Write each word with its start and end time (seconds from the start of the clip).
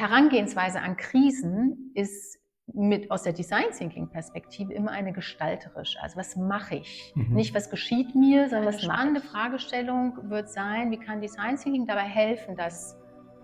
Herangehensweise 0.00 0.80
an 0.80 0.96
Krisen 0.96 1.92
ist 1.94 2.38
mit 2.72 3.10
aus 3.10 3.24
der 3.24 3.32
Design 3.32 3.66
Thinking 3.76 4.08
Perspektive 4.08 4.72
immer 4.72 4.92
eine 4.92 5.12
gestalterische. 5.12 6.00
Also 6.00 6.16
was 6.16 6.36
mache 6.36 6.76
ich? 6.76 7.12
Mhm. 7.14 7.34
Nicht 7.34 7.54
was 7.54 7.68
geschieht 7.68 8.14
mir, 8.14 8.48
sondern 8.48 8.68
was 8.68 8.76
mache 8.76 8.82
spannende 8.82 9.20
Fragestellung 9.20 10.30
wird 10.30 10.48
sein, 10.48 10.90
wie 10.90 10.98
kann 10.98 11.20
Design 11.20 11.56
Thinking 11.56 11.86
dabei 11.86 12.02
helfen, 12.02 12.56
dass 12.56 12.96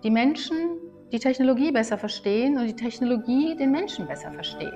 die 0.03 0.09
Menschen 0.09 0.55
die 1.11 1.19
Technologie 1.19 1.71
besser 1.71 1.97
verstehen 1.97 2.57
und 2.57 2.67
die 2.67 2.75
Technologie 2.75 3.55
den 3.55 3.71
Menschen 3.71 4.07
besser 4.07 4.31
versteht. 4.31 4.73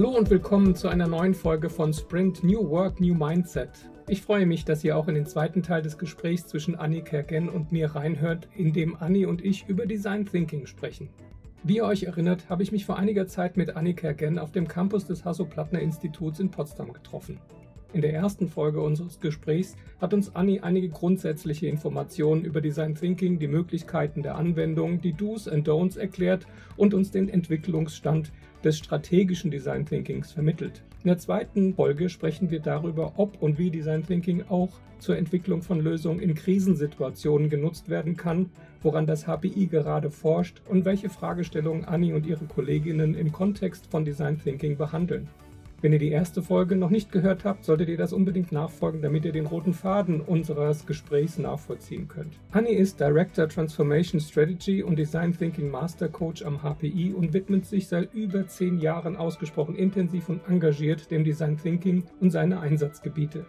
Hallo 0.00 0.16
und 0.16 0.30
willkommen 0.30 0.74
zu 0.74 0.88
einer 0.88 1.06
neuen 1.06 1.34
Folge 1.34 1.68
von 1.68 1.92
Sprint 1.92 2.42
New 2.42 2.70
Work, 2.70 3.02
New 3.02 3.14
Mindset. 3.14 3.68
Ich 4.08 4.22
freue 4.22 4.46
mich, 4.46 4.64
dass 4.64 4.82
ihr 4.82 4.96
auch 4.96 5.08
in 5.08 5.14
den 5.14 5.26
zweiten 5.26 5.62
Teil 5.62 5.82
des 5.82 5.98
Gesprächs 5.98 6.46
zwischen 6.46 6.74
Annie 6.74 7.02
Kergen 7.02 7.50
und 7.50 7.70
mir 7.70 7.94
reinhört, 7.94 8.48
in 8.56 8.72
dem 8.72 8.96
Annie 8.96 9.26
und 9.26 9.44
ich 9.44 9.68
über 9.68 9.84
Design 9.84 10.24
Thinking 10.24 10.64
sprechen. 10.64 11.10
Wie 11.64 11.76
ihr 11.76 11.84
euch 11.84 12.04
erinnert, 12.04 12.48
habe 12.48 12.62
ich 12.62 12.72
mich 12.72 12.86
vor 12.86 12.96
einiger 12.96 13.26
Zeit 13.26 13.58
mit 13.58 13.76
Annie 13.76 13.92
Kergen 13.92 14.38
auf 14.38 14.52
dem 14.52 14.66
Campus 14.66 15.04
des 15.04 15.26
Hasso-Plattner-Instituts 15.26 16.40
in 16.40 16.50
Potsdam 16.50 16.94
getroffen. 16.94 17.38
In 17.92 18.00
der 18.00 18.14
ersten 18.14 18.48
Folge 18.48 18.80
unseres 18.80 19.20
Gesprächs 19.20 19.76
hat 20.00 20.14
uns 20.14 20.34
Anni 20.34 20.60
einige 20.60 20.88
grundsätzliche 20.88 21.66
Informationen 21.66 22.46
über 22.46 22.62
Design 22.62 22.94
Thinking, 22.94 23.38
die 23.38 23.48
Möglichkeiten 23.48 24.22
der 24.22 24.36
Anwendung, 24.36 25.02
die 25.02 25.12
Do's 25.12 25.46
and 25.46 25.68
Don'ts 25.68 25.98
erklärt 25.98 26.46
und 26.78 26.94
uns 26.94 27.10
den 27.10 27.28
Entwicklungsstand 27.28 28.32
des 28.64 28.78
strategischen 28.78 29.50
Design 29.50 29.86
Thinkings 29.86 30.32
vermittelt. 30.32 30.82
In 31.02 31.08
der 31.08 31.18
zweiten 31.18 31.74
Folge 31.74 32.08
sprechen 32.08 32.50
wir 32.50 32.60
darüber, 32.60 33.14
ob 33.16 33.40
und 33.42 33.58
wie 33.58 33.70
Design 33.70 34.04
Thinking 34.06 34.44
auch 34.48 34.70
zur 34.98 35.16
Entwicklung 35.16 35.62
von 35.62 35.80
Lösungen 35.80 36.20
in 36.20 36.34
Krisensituationen 36.34 37.48
genutzt 37.48 37.88
werden 37.88 38.16
kann, 38.16 38.50
woran 38.82 39.06
das 39.06 39.26
HPI 39.26 39.66
gerade 39.66 40.10
forscht 40.10 40.60
und 40.68 40.84
welche 40.84 41.08
Fragestellungen 41.08 41.86
Anni 41.86 42.12
und 42.12 42.26
ihre 42.26 42.44
Kolleginnen 42.44 43.14
im 43.14 43.32
Kontext 43.32 43.86
von 43.90 44.04
Design 44.04 44.38
Thinking 44.38 44.76
behandeln. 44.76 45.28
Wenn 45.82 45.94
ihr 45.94 45.98
die 45.98 46.10
erste 46.10 46.42
Folge 46.42 46.76
noch 46.76 46.90
nicht 46.90 47.10
gehört 47.10 47.44
habt, 47.44 47.64
solltet 47.64 47.88
ihr 47.88 47.96
das 47.96 48.12
unbedingt 48.12 48.52
nachfolgen, 48.52 49.00
damit 49.00 49.24
ihr 49.24 49.32
den 49.32 49.46
roten 49.46 49.72
Faden 49.72 50.20
unseres 50.20 50.84
Gesprächs 50.84 51.38
nachvollziehen 51.38 52.06
könnt. 52.06 52.38
Annie 52.52 52.76
ist 52.76 53.00
Director 53.00 53.48
Transformation 53.48 54.20
Strategy 54.20 54.82
und 54.82 54.98
Design 54.98 55.32
Thinking 55.36 55.70
Master 55.70 56.08
Coach 56.08 56.44
am 56.44 56.60
HPI 56.62 57.14
und 57.14 57.32
widmet 57.32 57.64
sich 57.64 57.88
seit 57.88 58.12
über 58.12 58.46
zehn 58.46 58.78
Jahren 58.78 59.16
ausgesprochen 59.16 59.74
intensiv 59.74 60.28
und 60.28 60.42
engagiert 60.46 61.10
dem 61.10 61.24
Design 61.24 61.56
Thinking 61.56 62.04
und 62.20 62.30
seine 62.30 62.60
Einsatzgebiete. 62.60 63.46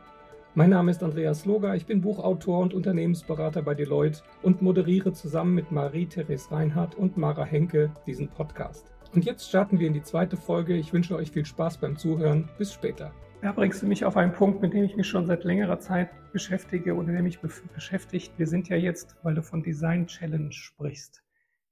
Mein 0.56 0.70
Name 0.70 0.92
ist 0.92 1.04
Andreas 1.04 1.46
Loger, 1.46 1.76
ich 1.76 1.86
bin 1.86 2.00
Buchautor 2.00 2.60
und 2.60 2.74
Unternehmensberater 2.74 3.62
bei 3.62 3.74
Deloitte 3.74 4.22
und 4.42 4.62
moderiere 4.62 5.12
zusammen 5.12 5.54
mit 5.54 5.72
Marie-Therese 5.72 6.52
Reinhardt 6.52 6.96
und 6.96 7.18
Mara 7.18 7.44
Henke 7.44 7.92
diesen 8.06 8.30
Podcast. 8.30 8.92
Und 9.14 9.26
jetzt 9.26 9.50
starten 9.50 9.78
wir 9.78 9.88
in 9.88 9.94
die 9.94 10.04
zweite 10.04 10.38
Folge. 10.38 10.74
Ich 10.78 10.94
wünsche 10.94 11.18
euch 11.18 11.32
viel 11.32 11.46
Spaß 11.46 11.80
beim 11.80 11.98
Zuhören. 11.98 12.48
Bis 12.58 12.72
später. 12.72 13.14
Da 13.42 13.52
bringst 13.52 13.82
du 13.82 13.86
mich 13.86 14.06
auf 14.06 14.16
einen 14.16 14.32
Punkt, 14.32 14.62
mit 14.62 14.74
dem 14.74 14.86
ich 14.86 14.96
mich 14.96 15.08
schon 15.08 15.26
seit 15.26 15.44
längerer 15.44 15.80
Zeit 15.80 16.12
beschäftige 16.32 16.96
oder 16.96 17.12
der 17.12 17.22
mich 17.22 17.40
beschäftigt. 17.42 18.32
Wir 18.38 18.48
sind 18.48 18.70
ja 18.70 18.78
jetzt, 18.78 19.18
weil 19.22 19.36
du 19.36 19.44
von 19.44 19.64
Design 19.64 20.08
Challenge 20.08 20.54
sprichst. 20.54 21.26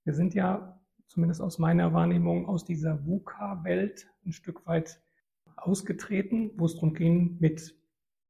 Wir 0.03 0.13
sind 0.13 0.33
ja, 0.33 0.81
zumindest 1.07 1.41
aus 1.41 1.59
meiner 1.59 1.93
Wahrnehmung, 1.93 2.45
aus 2.45 2.65
dieser 2.65 3.05
VUCA-Welt 3.05 4.09
ein 4.25 4.33
Stück 4.33 4.65
weit 4.67 5.01
ausgetreten, 5.55 6.51
wo 6.57 6.65
es 6.65 6.73
darum 6.73 6.93
ging, 6.93 7.37
mit 7.39 7.73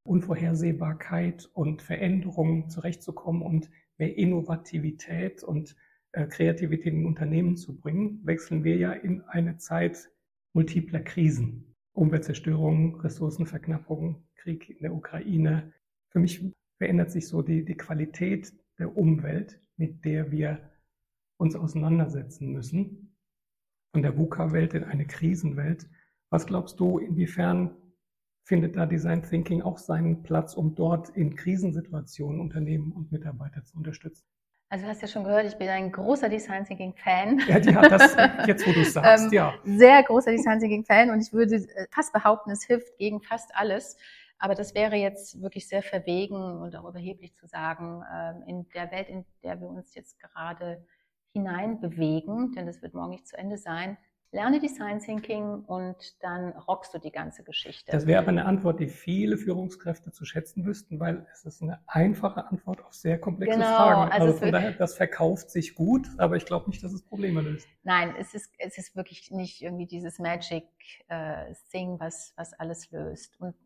Unvorhersehbarkeit 0.04 1.50
und 1.52 1.82
Veränderungen 1.82 2.68
zurechtzukommen 2.68 3.42
und 3.42 3.70
mehr 3.98 4.16
Innovativität 4.16 5.42
und 5.42 5.74
Kreativität 6.12 6.92
in 6.92 7.06
Unternehmen 7.06 7.56
zu 7.56 7.76
bringen, 7.76 8.20
wechseln 8.24 8.64
wir 8.64 8.76
ja 8.76 8.92
in 8.92 9.22
eine 9.22 9.58
Zeit 9.58 10.10
multipler 10.52 11.00
Krisen. 11.00 11.76
Umweltzerstörung, 11.92 13.00
Ressourcenverknappung, 13.00 14.24
Krieg 14.36 14.70
in 14.70 14.82
der 14.82 14.94
Ukraine. 14.94 15.72
Für 16.10 16.18
mich 16.18 16.44
verändert 16.78 17.10
sich 17.10 17.28
so 17.28 17.42
die, 17.42 17.64
die 17.64 17.76
Qualität 17.76 18.52
der 18.78 18.96
Umwelt, 18.96 19.60
mit 19.76 20.04
der 20.04 20.30
wir 20.30 20.70
uns 21.36 21.54
auseinandersetzen 21.54 22.52
müssen. 22.52 23.16
Von 23.92 24.02
der 24.02 24.16
VUCA-Welt 24.16 24.74
in 24.74 24.84
eine 24.84 25.06
Krisenwelt. 25.06 25.88
Was 26.30 26.46
glaubst 26.46 26.78
du, 26.80 26.98
inwiefern 26.98 27.76
findet 28.44 28.76
da 28.76 28.86
Design 28.86 29.22
Thinking 29.22 29.62
auch 29.62 29.78
seinen 29.78 30.22
Platz, 30.22 30.54
um 30.54 30.74
dort 30.74 31.10
in 31.10 31.34
Krisensituationen 31.34 32.40
Unternehmen 32.40 32.92
und 32.92 33.12
Mitarbeiter 33.12 33.64
zu 33.64 33.76
unterstützen? 33.76 34.26
Also 34.72 34.84
du 34.84 34.90
hast 34.90 35.02
ja 35.02 35.08
schon 35.08 35.24
gehört, 35.24 35.46
ich 35.46 35.58
bin 35.58 35.68
ein 35.68 35.90
großer 35.90 36.28
Design 36.28 36.64
Thinking 36.64 36.94
Fan. 36.94 37.40
Ja, 37.48 37.58
die 37.58 37.74
hat 37.74 37.90
das 37.90 38.14
jetzt, 38.46 38.64
wo 38.64 38.72
du 38.72 38.82
es 38.82 38.92
sagst, 38.92 39.24
ähm, 39.24 39.32
ja. 39.32 39.54
Sehr 39.64 40.00
großer 40.04 40.30
Design 40.30 40.60
Thinking 40.60 40.84
Fan 40.84 41.10
und 41.10 41.20
ich 41.20 41.32
würde 41.32 41.56
äh, 41.56 41.86
fast 41.90 42.12
behaupten, 42.12 42.52
es 42.52 42.62
hilft 42.62 42.96
gegen 42.96 43.20
fast 43.20 43.50
alles. 43.56 43.96
Aber 44.38 44.54
das 44.54 44.72
wäre 44.76 44.94
jetzt 44.94 45.42
wirklich 45.42 45.66
sehr 45.66 45.82
verwegen 45.82 46.36
und 46.36 46.76
auch 46.76 46.88
überheblich 46.88 47.34
zu 47.34 47.48
sagen, 47.48 48.04
ähm, 48.14 48.44
in 48.46 48.68
der 48.70 48.92
Welt, 48.92 49.08
in 49.08 49.24
der 49.42 49.60
wir 49.60 49.68
uns 49.68 49.92
jetzt 49.96 50.20
gerade 50.20 50.86
hineinbewegen, 51.32 52.52
denn 52.52 52.66
das 52.66 52.80
wird 52.80 52.94
morgen 52.94 53.10
nicht 53.10 53.26
zu 53.26 53.36
Ende 53.36 53.58
sein, 53.58 53.98
Lerne 54.32 54.60
Design 54.60 55.00
Thinking 55.00 55.64
und 55.66 55.96
dann 56.22 56.50
rockst 56.52 56.94
du 56.94 56.98
die 56.98 57.10
ganze 57.10 57.42
Geschichte. 57.42 57.90
Das 57.90 58.06
wäre 58.06 58.20
aber 58.20 58.28
eine 58.28 58.44
Antwort, 58.44 58.78
die 58.78 58.86
viele 58.86 59.36
Führungskräfte 59.36 60.12
zu 60.12 60.24
schätzen 60.24 60.64
wüssten, 60.64 61.00
weil 61.00 61.26
es 61.32 61.44
ist 61.44 61.62
eine 61.62 61.80
einfache 61.86 62.46
Antwort 62.46 62.84
auf 62.84 62.94
sehr 62.94 63.18
komplexe 63.18 63.58
genau, 63.58 63.76
Fragen. 63.76 64.12
Also, 64.12 64.26
also 64.26 64.38
von 64.38 64.52
daher, 64.52 64.72
das 64.72 64.94
verkauft 64.94 65.50
sich 65.50 65.74
gut, 65.74 66.08
aber 66.18 66.36
ich 66.36 66.46
glaube 66.46 66.70
nicht, 66.70 66.82
dass 66.84 66.92
es 66.92 67.02
Probleme 67.02 67.40
löst. 67.40 67.66
Nein, 67.82 68.14
es 68.18 68.32
ist, 68.34 68.52
es 68.58 68.78
ist 68.78 68.94
wirklich 68.94 69.32
nicht 69.32 69.62
irgendwie 69.62 69.86
dieses 69.86 70.20
Magic 70.20 70.64
äh, 71.08 71.52
Thing, 71.72 71.98
was, 71.98 72.32
was 72.36 72.52
alles 72.52 72.88
löst. 72.92 73.40
Und 73.40 73.56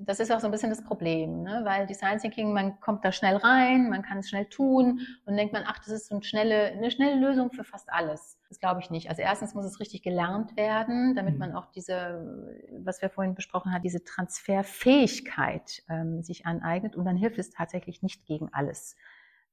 das 0.00 0.20
ist 0.20 0.30
auch 0.30 0.40
so 0.40 0.46
ein 0.46 0.50
bisschen 0.50 0.70
das 0.70 0.84
Problem, 0.84 1.42
ne? 1.42 1.62
weil 1.64 1.86
Design 1.86 2.18
Thinking, 2.18 2.52
man 2.52 2.78
kommt 2.80 3.04
da 3.04 3.12
schnell 3.12 3.36
rein, 3.36 3.88
man 3.88 4.02
kann 4.02 4.18
es 4.18 4.28
schnell 4.28 4.46
tun 4.46 5.00
und 5.24 5.36
denkt 5.36 5.52
man, 5.54 5.64
ach, 5.66 5.78
das 5.78 5.88
ist 5.88 6.08
so 6.08 6.16
eine 6.16 6.24
schnelle, 6.24 6.72
eine 6.72 6.90
schnelle 6.90 7.18
Lösung 7.18 7.50
für 7.50 7.64
fast 7.64 7.90
alles. 7.90 8.38
Das 8.48 8.60
glaube 8.60 8.80
ich 8.80 8.90
nicht. 8.90 9.08
Also 9.08 9.22
erstens 9.22 9.54
muss 9.54 9.64
es 9.64 9.80
richtig 9.80 10.02
gelernt 10.02 10.56
werden, 10.56 11.14
damit 11.14 11.34
mhm. 11.34 11.40
man 11.40 11.54
auch 11.54 11.66
diese, 11.66 12.60
was 12.84 13.00
wir 13.00 13.08
vorhin 13.08 13.34
besprochen 13.34 13.72
haben, 13.72 13.82
diese 13.82 14.04
Transferfähigkeit 14.04 15.82
ähm, 15.88 16.22
sich 16.22 16.44
aneignet 16.44 16.94
und 16.94 17.06
dann 17.06 17.16
hilft 17.16 17.38
es 17.38 17.50
tatsächlich 17.50 18.02
nicht 18.02 18.26
gegen 18.26 18.52
alles. 18.52 18.94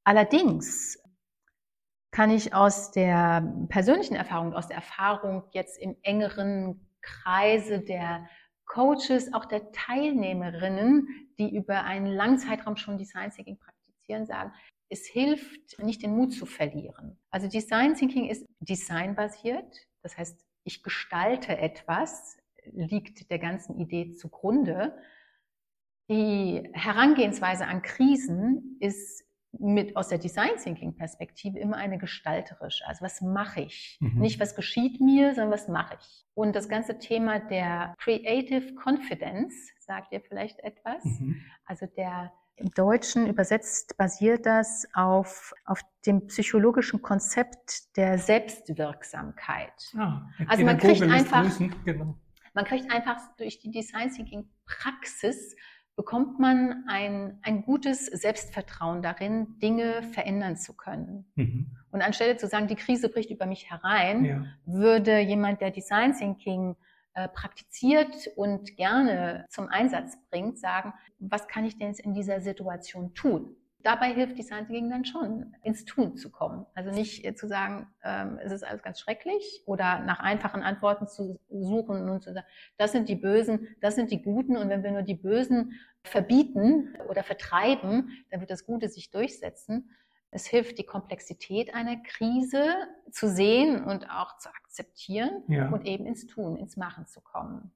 Allerdings 0.04 1.02
kann 2.12 2.30
ich 2.30 2.54
aus 2.54 2.92
der 2.92 3.42
persönlichen 3.70 4.16
Erfahrung, 4.16 4.54
aus 4.54 4.68
der 4.68 4.78
Erfahrung 4.78 5.44
jetzt 5.52 5.80
im 5.80 5.96
engeren 6.04 6.88
Kreise 7.02 7.80
der 7.80 8.28
Coaches, 8.74 9.34
auch 9.34 9.46
der 9.46 9.72
Teilnehmerinnen, 9.72 11.08
die 11.38 11.56
über 11.56 11.84
einen 11.84 12.08
langen 12.08 12.40
Zeitraum 12.40 12.76
schon 12.76 12.98
Design 12.98 13.30
Thinking 13.30 13.60
praktizieren, 13.60 14.26
sagen, 14.26 14.52
es 14.90 15.06
hilft, 15.06 15.78
nicht 15.80 16.02
den 16.02 16.16
Mut 16.16 16.34
zu 16.34 16.48
verlieren. 16.48 17.20
Also 17.30 17.48
Design 17.48 17.94
Thinking 17.94 18.30
ist 18.30 18.46
designbasiert, 18.60 19.88
das 20.02 20.18
heißt, 20.18 20.44
ich 20.64 20.82
gestalte 20.82 21.56
etwas, 21.56 22.38
liegt 22.72 23.30
der 23.30 23.38
ganzen 23.38 23.80
Idee 23.80 24.14
zugrunde. 24.14 24.98
Die 26.10 26.68
Herangehensweise 26.74 27.68
an 27.68 27.84
Krisen 27.84 28.78
ist 28.80 29.24
mit 29.60 29.96
aus 29.96 30.10
der 30.10 30.18
Design 30.18 30.58
Thinking 30.62 30.96
Perspektive 30.96 31.60
immer 31.60 31.78
eine 31.78 31.98
gestalterische. 31.98 32.86
Also 32.88 33.04
was 33.04 33.22
mache 33.22 33.62
ich? 33.62 33.98
Mhm. 34.00 34.20
Nicht 34.20 34.40
was 34.40 34.56
geschieht 34.56 35.00
mir, 35.00 35.36
sondern 35.36 35.52
was 35.52 35.68
mache 35.68 35.98
ich? 36.00 36.26
Und 36.34 36.56
das 36.56 36.68
ganze 36.68 36.98
Thema 36.98 37.40
der 37.40 37.94
Creative 38.00 38.74
Confidence 38.76 39.54
sagt 39.80 40.12
ihr 40.12 40.22
vielleicht 40.22 40.60
etwas. 40.60 41.04
Mhm. 41.04 41.42
Also 41.66 41.86
der 41.86 42.32
im 42.56 42.70
Deutschen 42.72 43.28
übersetzt 43.28 43.98
basiert 43.98 44.46
das 44.46 44.88
auf, 44.94 45.54
auf 45.66 45.82
dem 46.06 46.28
psychologischen 46.28 47.02
Konzept 47.02 47.96
der 47.98 48.20
Selbstwirksamkeit. 48.20 49.74
Ah, 49.98 50.30
also 50.48 50.64
man 50.64 50.78
kriegt 50.78 51.02
einfach, 51.02 51.50
genau. 51.84 52.16
man 52.54 52.66
kriegt 52.66 52.92
einfach 52.92 53.18
durch 53.38 53.60
die 53.60 53.72
Design 53.72 54.12
Thinking 54.12 54.48
Praxis 54.66 55.56
bekommt 55.96 56.40
man 56.40 56.86
ein, 56.88 57.38
ein 57.44 57.64
gutes 57.64 58.08
Selbstvertrauen 58.08 59.02
darin, 59.02 59.60
Dinge 59.60 60.02
verändern 60.04 60.58
zu 60.58 60.74
können. 60.74 61.26
Mhm. 61.36 61.68
Und 61.92 62.02
anstelle 62.02 62.38
zu 62.38 62.48
sagen, 62.48 62.68
die 62.68 62.76
Krise 62.76 63.10
bricht 63.10 63.30
über 63.30 63.46
mich 63.46 63.70
herein, 63.70 64.26
ja. 64.26 64.46
würde 64.66 65.20
jemand, 65.20 65.62
der 65.62 65.70
Design 65.70 66.14
Thinking 66.14 66.76
äh, 67.14 67.28
praktiziert 67.28 68.28
und 68.36 68.76
gerne 68.76 69.46
zum 69.50 69.68
Einsatz 69.68 70.18
bringt, 70.32 70.58
sagen, 70.58 70.94
was 71.20 71.48
kann 71.48 71.64
ich 71.64 71.78
denn 71.78 71.90
jetzt 71.90 72.00
in 72.00 72.16
dieser 72.16 72.42
Situation 72.42 73.14
tun? 73.14 73.56
Dabei 73.84 74.14
hilft 74.14 74.38
Design 74.38 74.66
Thinking 74.66 74.90
dann 74.90 75.06
schon, 75.06 75.56
ins 75.62 75.86
Tun 75.86 76.16
zu 76.16 76.32
kommen. 76.32 76.66
Also 76.74 76.90
nicht 76.90 77.38
zu 77.38 77.48
sagen, 77.48 77.88
ähm, 78.04 78.40
es 78.44 78.52
ist 78.52 78.64
alles 78.64 78.82
ganz 78.82 79.00
schrecklich 79.00 79.64
oder 79.66 80.00
nach 80.00 80.20
einfachen 80.20 80.64
Antworten 80.64 81.08
zu 81.08 81.40
suchen 81.50 82.10
und 82.10 82.24
zu 82.24 82.34
sagen, 82.34 82.48
das 82.78 82.92
sind 82.92 83.10
die 83.10 83.16
Bösen, 83.16 83.68
das 83.82 83.96
sind 83.96 84.12
die 84.12 84.22
Guten 84.22 84.58
und 84.58 84.70
wenn 84.70 84.84
wir 84.84 84.92
nur 84.92 85.04
die 85.04 85.16
Bösen 85.16 85.80
verbieten 86.04 86.96
oder 87.10 87.24
vertreiben, 87.24 88.26
dann 88.32 88.40
wird 88.40 88.50
das 88.50 88.66
Gute 88.66 88.90
sich 88.90 89.12
durchsetzen. 89.12 89.92
Es 90.32 90.48
hilft, 90.48 90.80
die 90.80 90.86
Komplexität 90.86 91.76
einer 91.76 91.98
Krise 92.02 92.66
zu 93.12 93.30
sehen 93.30 93.84
und 93.84 94.10
auch 94.10 94.38
zu 94.38 94.50
akzeptieren 94.50 95.44
ja. 95.48 95.70
und 95.70 95.86
eben 95.86 96.08
ins 96.08 96.26
Tun, 96.26 96.58
ins 96.58 96.76
Machen 96.76 97.06
zu 97.06 97.22
kommen. 97.22 97.72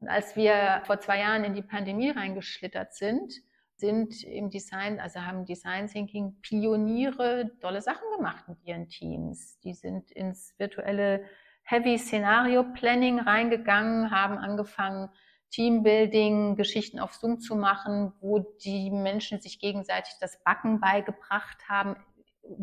Und 0.00 0.08
als 0.08 0.36
wir 0.36 0.82
vor 0.86 1.00
zwei 1.00 1.18
Jahren 1.18 1.42
in 1.42 1.54
die 1.54 1.62
Pandemie 1.62 2.10
reingeschlittert 2.10 2.94
sind, 2.94 3.42
sind 3.78 4.22
im 4.24 4.50
Design, 4.50 4.98
also 5.00 5.20
haben 5.20 5.44
Design 5.44 5.86
Thinking 5.86 6.36
Pioniere 6.42 7.52
tolle 7.60 7.80
Sachen 7.80 8.04
gemacht 8.16 8.48
mit 8.48 8.62
ihren 8.64 8.88
Teams. 8.88 9.58
Die 9.60 9.74
sind 9.74 10.10
ins 10.10 10.54
virtuelle 10.58 11.24
Heavy 11.62 11.98
Scenario 11.98 12.64
Planning 12.64 13.20
reingegangen, 13.20 14.10
haben 14.10 14.38
angefangen, 14.38 15.10
Teambuilding, 15.50 16.56
Geschichten 16.56 16.98
auf 16.98 17.14
Zoom 17.14 17.40
zu 17.40 17.56
machen, 17.56 18.12
wo 18.20 18.40
die 18.62 18.90
Menschen 18.90 19.40
sich 19.40 19.60
gegenseitig 19.60 20.14
das 20.20 20.42
Backen 20.44 20.80
beigebracht 20.80 21.68
haben, 21.68 21.96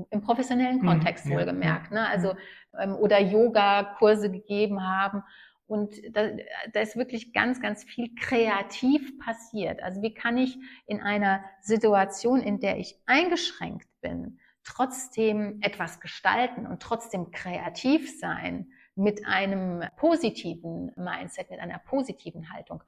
im 0.09 0.21
professionellen 0.21 0.81
mhm, 0.81 0.87
Kontext 0.87 1.25
mhm, 1.25 1.31
wohlgemerkt, 1.31 1.91
ja, 1.91 2.01
ne? 2.01 2.09
also 2.09 2.35
ähm, 2.79 2.95
oder 2.95 3.19
Yoga-Kurse 3.19 4.31
gegeben 4.31 4.83
haben 4.83 5.23
und 5.67 5.95
da, 6.15 6.29
da 6.73 6.79
ist 6.79 6.95
wirklich 6.95 7.33
ganz, 7.33 7.59
ganz 7.59 7.83
viel 7.83 8.13
kreativ 8.15 9.17
passiert. 9.19 9.81
Also 9.81 10.01
wie 10.01 10.13
kann 10.13 10.37
ich 10.37 10.57
in 10.85 11.01
einer 11.01 11.43
Situation, 11.61 12.41
in 12.41 12.59
der 12.59 12.77
ich 12.77 12.99
eingeschränkt 13.05 13.87
bin, 14.01 14.39
trotzdem 14.63 15.59
etwas 15.61 15.99
gestalten 15.99 16.67
und 16.67 16.81
trotzdem 16.81 17.31
kreativ 17.31 18.19
sein 18.19 18.71
mit 18.95 19.25
einem 19.25 19.83
positiven 19.97 20.91
Mindset, 20.95 21.49
mit 21.49 21.59
einer 21.59 21.79
positiven 21.79 22.51
Haltung. 22.51 22.83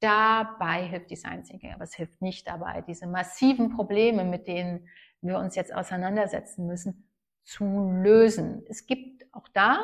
Dabei 0.00 0.86
hilft 0.86 1.10
Design 1.10 1.44
Thinking, 1.44 1.72
aber 1.72 1.84
es 1.84 1.94
hilft 1.94 2.20
nicht 2.20 2.46
dabei, 2.48 2.82
diese 2.82 3.06
massiven 3.06 3.70
Probleme, 3.74 4.24
mit 4.24 4.46
denen 4.46 4.88
wir 5.22 5.38
uns 5.38 5.54
jetzt 5.54 5.72
auseinandersetzen 5.74 6.66
müssen, 6.66 7.08
zu 7.44 7.64
lösen. 7.92 8.64
Es 8.68 8.86
gibt 8.86 9.24
auch 9.32 9.48
da 9.48 9.78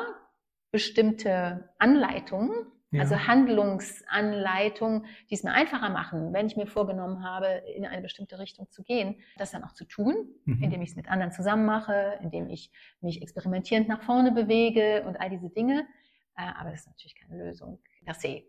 bestimmte 0.73 1.69
Anleitungen, 1.77 2.65
ja. 2.91 3.01
also 3.01 3.15
Handlungsanleitungen, 3.15 5.05
die 5.29 5.35
es 5.35 5.43
mir 5.43 5.53
einfacher 5.53 5.89
machen, 5.89 6.33
wenn 6.33 6.47
ich 6.47 6.57
mir 6.57 6.65
vorgenommen 6.65 7.23
habe, 7.23 7.61
in 7.75 7.85
eine 7.85 8.01
bestimmte 8.01 8.39
Richtung 8.39 8.69
zu 8.71 8.83
gehen, 8.83 9.15
das 9.37 9.51
dann 9.51 9.63
auch 9.63 9.73
zu 9.73 9.85
tun, 9.85 10.15
mhm. 10.45 10.63
indem 10.63 10.81
ich 10.81 10.89
es 10.89 10.95
mit 10.95 11.09
anderen 11.09 11.31
zusammen 11.31 11.65
mache, 11.65 12.19
indem 12.21 12.49
ich 12.49 12.71
mich 13.01 13.21
experimentierend 13.21 13.87
nach 13.87 14.01
vorne 14.01 14.31
bewege 14.31 15.03
und 15.07 15.21
all 15.21 15.29
diese 15.29 15.49
Dinge. 15.51 15.87
Äh, 16.35 16.51
aber 16.59 16.71
das 16.71 16.81
ist 16.81 16.87
natürlich 16.87 17.15
keine 17.15 17.45
Lösung 17.45 17.79
per 18.03 18.15
se. 18.15 18.43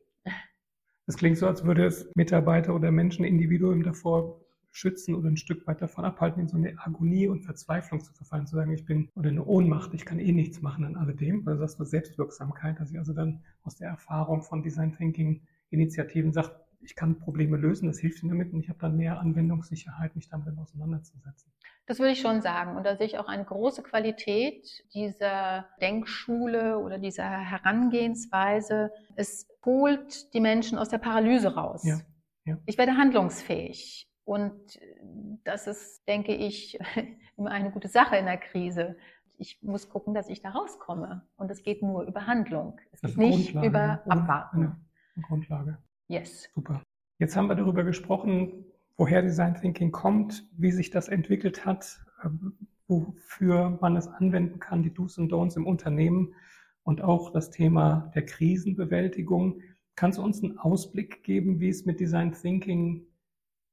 Es 1.07 1.19
klingt 1.19 1.37
so, 1.37 1.47
als 1.47 1.67
würde 1.67 1.85
es 1.85 2.11
Mitarbeiter 2.15 2.75
oder 2.75 2.91
Menschen, 2.91 3.27
Individuen 3.27 3.83
davor 3.83 4.41
schützen 4.75 5.15
oder 5.15 5.29
ein 5.29 5.37
Stück 5.37 5.67
weit 5.67 5.81
davon 5.81 6.05
abhalten, 6.05 6.41
in 6.41 6.49
so 6.49 6.57
eine 6.57 6.75
Agonie 6.79 7.29
und 7.29 7.43
Verzweiflung 7.43 8.01
zu 8.01 8.13
verfallen, 8.13 8.47
zu 8.47 8.57
sagen, 8.57 8.73
ich 8.73 8.85
bin 8.85 9.09
oder 9.15 9.31
eine 9.31 9.45
Ohnmacht, 9.45 9.95
ich 9.95 10.05
kann 10.05 10.19
eh 10.19 10.33
nichts 10.33 10.63
machen 10.63 10.85
an 10.85 10.97
alledem, 10.97 11.47
weil 11.47 11.55
du 11.55 11.67
sagst, 11.67 11.79
Selbstwirksamkeit, 11.91 12.81
dass 12.81 12.91
ich 12.91 12.99
also 12.99 13.13
dann 13.13 13.45
aus 13.63 13.77
der 13.77 13.89
Erfahrung 13.89 14.43
von 14.43 14.63
Design 14.63 14.93
Thinking 14.97 15.43
Initiativen 15.71 16.33
sage, 16.33 16.51
ich 16.81 16.97
kann 16.97 17.19
Probleme 17.19 17.57
lösen, 17.57 17.87
das 17.87 17.99
hilft 17.99 18.23
mir 18.25 18.31
damit 18.31 18.53
und 18.53 18.61
ich 18.61 18.69
habe 18.69 18.79
dann 18.79 18.97
mehr 18.97 19.21
Anwendungssicherheit, 19.21 20.15
mich 20.17 20.29
damit 20.29 20.59
auseinanderzusetzen. 20.59 21.51
Das 21.87 21.99
würde 21.99 22.13
ich 22.13 22.21
schon 22.21 22.43
sagen. 22.43 22.77
Und 22.77 22.85
da 22.85 22.97
sehe 22.97 23.07
ich 23.07 23.19
auch 23.19 23.29
eine 23.29 23.45
große 23.45 23.83
Qualität 23.83 24.85
dieser 24.93 25.67
Denkschule 25.81 26.79
oder 26.79 26.99
dieser 26.99 27.29
Herangehensweise. 27.29 28.91
Es 29.17 29.47
holt 29.65 30.35
die 30.35 30.41
Menschen 30.41 30.79
aus 30.79 30.89
der 30.89 30.99
Paralyse 30.99 31.55
raus. 31.55 31.85
Ja, 31.85 32.01
ja. 32.45 32.59
Ich 32.67 32.77
werde 32.77 32.97
handlungsfähig. 32.97 34.09
Und 34.25 34.77
äh, 34.77 34.97
das 35.45 35.67
ist, 35.67 36.07
denke 36.09 36.35
ich, 36.35 36.79
immer 37.37 37.51
eine 37.51 37.71
gute 37.71 37.89
Sache 37.89 38.17
in 38.17 38.27
der 38.27 38.39
Krise. 38.39 38.97
Ich 39.37 39.63
muss 39.63 39.89
gucken, 39.89 40.15
dass 40.15 40.29
ich 40.29 40.41
da 40.41 40.51
rauskomme. 40.51 41.27
Und 41.37 41.51
es 41.51 41.63
geht 41.63 41.83
nur 41.83 42.03
über 42.05 42.27
Handlung. 42.27 42.79
Es 42.93 43.01
geht 43.03 43.17
nicht 43.17 43.53
Grundlage, 43.53 43.67
über 43.67 44.03
Abwarten. 44.07 44.57
Eine, 44.57 44.81
eine 45.17 45.25
Grundlage. 45.27 45.79
Yes. 46.09 46.49
Super. 46.55 46.83
Jetzt 47.19 47.37
haben 47.37 47.49
wir 47.49 47.55
darüber 47.55 47.85
gesprochen, 47.85 48.65
woher 48.97 49.23
Design 49.23 49.55
Thinking 49.55 49.93
kommt, 49.93 50.49
wie 50.57 50.71
sich 50.71 50.91
das 50.91 51.09
entwickelt 51.09 51.65
hat, 51.65 52.01
ähm, 52.25 52.57
wofür 52.87 53.79
man 53.81 53.97
es 53.97 54.07
anwenden 54.07 54.59
kann, 54.61 54.83
die 54.83 54.93
Do's 54.93 55.19
und 55.19 55.33
Don'ts 55.33 55.57
im 55.57 55.67
Unternehmen 55.67 56.35
und 56.83 57.03
auch 57.03 57.31
das 57.31 57.51
Thema 57.51 58.13
der 58.15 58.27
Krisenbewältigung. 58.27 59.61
Kannst 59.97 60.19
du 60.19 60.23
uns 60.23 60.43
einen 60.43 60.59
Ausblick 60.59 61.23
geben, 61.23 61.61
wie 61.61 61.69
es 61.69 61.85
mit 61.87 62.01
Design 62.01 62.33
Thinking 62.33 63.07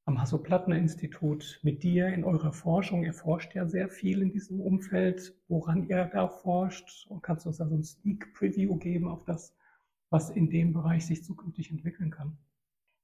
am 0.05 0.19
Hasso-Plattner-Institut 0.19 1.59
mit 1.63 1.83
dir 1.83 2.07
in 2.07 2.23
eurer 2.23 2.53
Forschung. 2.53 3.03
Ihr 3.03 3.13
forscht 3.13 3.53
ja 3.55 3.65
sehr 3.65 3.87
viel 3.87 4.21
in 4.21 4.31
diesem 4.31 4.59
Umfeld, 4.59 5.33
woran 5.47 5.87
ihr 5.87 6.05
da 6.05 6.27
forscht. 6.27 7.07
Und 7.07 7.21
kannst 7.21 7.45
du 7.45 7.49
uns 7.49 7.57
da 7.57 7.67
so 7.67 7.75
ein 7.75 7.83
Sneak 7.83 8.33
Preview 8.33 8.75
geben 8.77 9.07
auf 9.07 9.23
das, 9.25 9.55
was 10.09 10.29
in 10.29 10.49
dem 10.49 10.73
Bereich 10.73 11.05
sich 11.05 11.23
zukünftig 11.23 11.71
entwickeln 11.71 12.11
kann? 12.11 12.37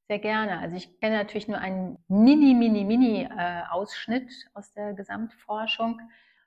Sehr 0.10 0.20
gerne. 0.20 0.60
Also 0.60 0.78
ich 0.78 1.00
kenne 1.00 1.18
natürlich 1.18 1.48
nur 1.48 1.60
einen 1.60 1.98
mini, 2.08 2.54
mini, 2.54 2.86
mini 2.86 3.24
äh, 3.24 3.62
Ausschnitt 3.70 4.32
aus 4.54 4.72
der 4.74 4.94
Gesamtforschung. 4.94 6.00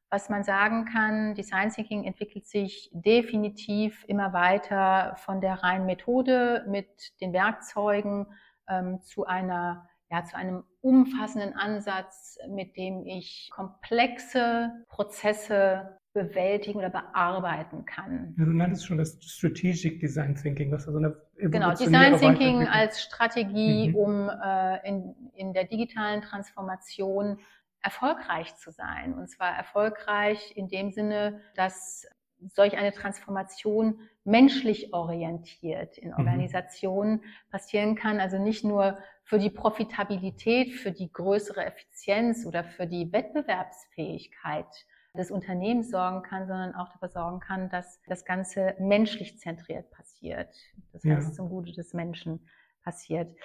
Was 0.08 0.29
man 0.29 0.43
sagen 0.43 0.87
kann, 0.87 1.35
Design 1.35 1.70
Thinking 1.70 2.05
entwickelt 2.05 2.47
sich 2.47 2.91
definitiv 2.93 4.05
immer 4.08 4.32
weiter 4.32 5.14
von 5.17 5.41
der 5.41 5.62
reinen 5.62 5.87
Methode 5.87 6.64
mit 6.69 7.20
den 7.20 7.32
Werkzeugen 7.32 8.26
ähm, 8.67 9.00
zu 9.02 9.26
einer 9.26 9.89
ja, 10.11 10.25
zu 10.25 10.37
einem 10.37 10.65
umfassenden 10.81 11.55
Ansatz, 11.55 12.37
mit 12.49 12.77
dem 12.77 13.07
ich 13.07 13.51
komplexe 13.53 14.73
Prozesse 14.89 16.01
bewältigen 16.12 16.81
oder 16.81 16.91
bearbeiten 16.91 17.85
kann. 17.85 18.35
Ja, 18.37 18.45
du 18.45 18.53
nanntest 18.53 18.87
schon 18.87 18.99
das 18.99 19.19
Strategic 19.23 20.01
Design 20.01 20.35
Thinking, 20.35 20.73
was 20.73 20.87
also 20.87 20.99
eine 20.99 21.17
Genau, 21.37 21.73
Design 21.73 22.19
Thinking 22.19 22.67
als 22.67 23.01
Strategie, 23.01 23.91
mhm. 23.91 23.95
um 23.95 24.29
äh, 24.29 24.89
in, 24.89 25.15
in 25.35 25.53
der 25.53 25.65
digitalen 25.65 26.23
Transformation 26.23 27.39
erfolgreich 27.81 28.57
zu 28.57 28.73
sein. 28.73 29.15
Und 29.15 29.31
zwar 29.31 29.57
erfolgreich 29.57 30.53
in 30.57 30.69
dem 30.69 30.91
Sinne, 30.91 31.41
dass 31.55 32.07
solch 32.48 32.76
eine 32.76 32.92
Transformation 32.92 34.00
menschlich 34.25 34.92
orientiert 34.92 35.99
in 35.99 36.11
mhm. 36.11 36.18
Organisationen 36.18 37.25
passieren 37.50 37.94
kann. 37.94 38.20
Also 38.20 38.38
nicht 38.38 38.64
nur 38.64 38.99
für 39.25 39.38
die 39.38 39.50
Profitabilität, 39.50 40.73
für 40.73 40.92
die 40.92 41.12
größere 41.12 41.64
Effizienz 41.64 42.47
oder 42.47 42.64
für 42.64 42.87
die 42.87 43.12
Wettbewerbsfähigkeit 43.12 44.66
des 45.14 45.30
Unternehmens 45.30 45.90
sorgen 45.90 46.23
kann, 46.23 46.47
sondern 46.47 46.75
auch 46.75 46.88
dafür 46.92 47.09
sorgen 47.09 47.40
kann, 47.40 47.68
dass 47.68 48.00
das 48.06 48.25
Ganze 48.25 48.75
menschlich 48.78 49.38
zentriert 49.38 49.90
passiert. 49.90 50.54
Das 50.92 51.04
heißt, 51.04 51.28
ja. 51.28 51.35
zum 51.35 51.49
Gute 51.49 51.73
des 51.73 51.94
Menschen 51.94 52.49
passiert. 52.82 53.37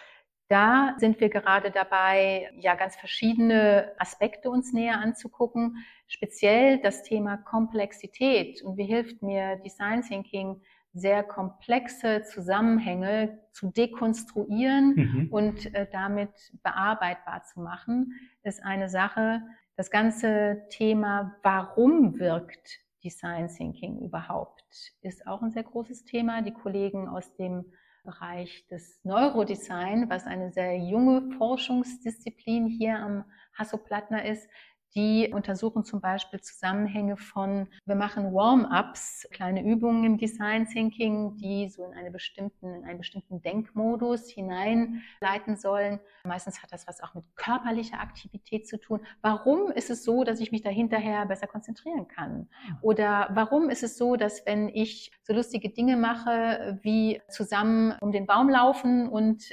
Da 0.48 0.94
sind 0.98 1.20
wir 1.20 1.30
gerade 1.30 1.72
dabei, 1.72 2.52
ja, 2.60 2.76
ganz 2.76 2.96
verschiedene 2.96 3.94
Aspekte 3.98 4.52
uns 4.52 4.74
näher 4.74 5.00
anzugucken. 5.00 5.78
Speziell 6.08 6.80
das 6.82 7.04
Thema 7.04 7.38
Komplexität. 7.38 8.62
Und 8.62 8.78
wie 8.78 8.86
hilft 8.86 9.22
mir 9.22 9.58
Design 9.58 10.02
Thinking 10.02 10.62
sehr 10.96 11.24
komplexe 11.24 12.24
Zusammenhänge 12.24 13.40
zu 13.52 13.70
dekonstruieren 13.70 14.96
mhm. 14.96 15.28
und 15.30 15.76
äh, 15.76 15.88
damit 15.92 16.32
bearbeitbar 16.64 17.44
zu 17.44 17.60
machen, 17.60 18.14
ist 18.44 18.64
eine 18.64 18.90
Sache. 18.90 19.42
Das 19.76 19.92
ganze 19.92 20.64
Thema, 20.70 21.36
warum 21.44 22.18
wirkt 22.18 22.80
Design 23.04 23.50
Thinking 23.50 24.00
überhaupt, 24.00 24.64
ist 25.02 25.28
auch 25.28 25.42
ein 25.42 25.52
sehr 25.52 25.64
großes 25.64 26.06
Thema. 26.06 26.42
Die 26.42 26.54
Kollegen 26.54 27.10
aus 27.10 27.36
dem 27.36 27.66
Bereich 28.06 28.66
des 28.68 29.00
Neurodesign, 29.04 30.10
was 30.10 30.26
eine 30.26 30.52
sehr 30.52 30.78
junge 30.78 31.30
Forschungsdisziplin 31.38 32.68
hier 32.68 33.00
am 33.00 33.26
Hasso-Plattner 33.54 34.24
ist, 34.24 34.48
die 34.96 35.30
untersuchen 35.34 35.84
zum 35.84 36.00
Beispiel 36.00 36.40
Zusammenhänge 36.40 37.18
von, 37.18 37.68
wir 37.86 37.96
machen 37.96 38.34
Warm-ups, 38.34 39.28
kleine 39.32 39.64
Übungen 39.64 40.06
im 40.06 40.18
Design 40.18 40.68
Thinking, 40.68 41.36
die 41.36 41.68
so 41.68 41.84
in, 41.84 41.94
eine 41.94 42.12
bestimmten, 42.12 42.74
in 42.74 42.86
einen 42.86 42.98
bestimmten 42.98 43.42
Denkmodus 43.42 44.30
hineinleiten 44.30 45.58
sollen. 45.58 46.00
Meistens 46.24 46.64
hat 46.64 46.72
das 46.72 46.88
was 46.88 47.02
auch 47.02 47.14
mit 47.14 47.26
körperlicher 47.36 48.00
Aktivität 48.00 48.68
zu 48.68 48.80
tun. 48.80 49.02
Warum 49.22 49.70
ist 49.72 49.90
es 49.90 50.04
so, 50.04 50.24
dass 50.24 50.40
ich 50.40 50.52
mich 50.52 50.62
da 50.62 50.70
hinterher 50.70 51.26
besser 51.26 51.48
konzentrieren 51.48 52.08
kann? 52.08 52.48
Oder 52.82 53.30
warum 53.34 53.70
ist 53.70 53.84
es 53.84 53.98
so, 53.98 54.16
dass 54.16 54.46
wenn 54.46 54.70
ich 54.70 55.12
so 55.24 55.34
lustige 55.34 55.70
Dinge 55.70 55.98
mache, 55.98 56.80
wie 56.84 57.22
zusammen 57.30 57.94
um 58.00 58.12
den 58.12 58.26
Baum 58.26 58.50
laufen 58.50 59.10
und 59.10 59.44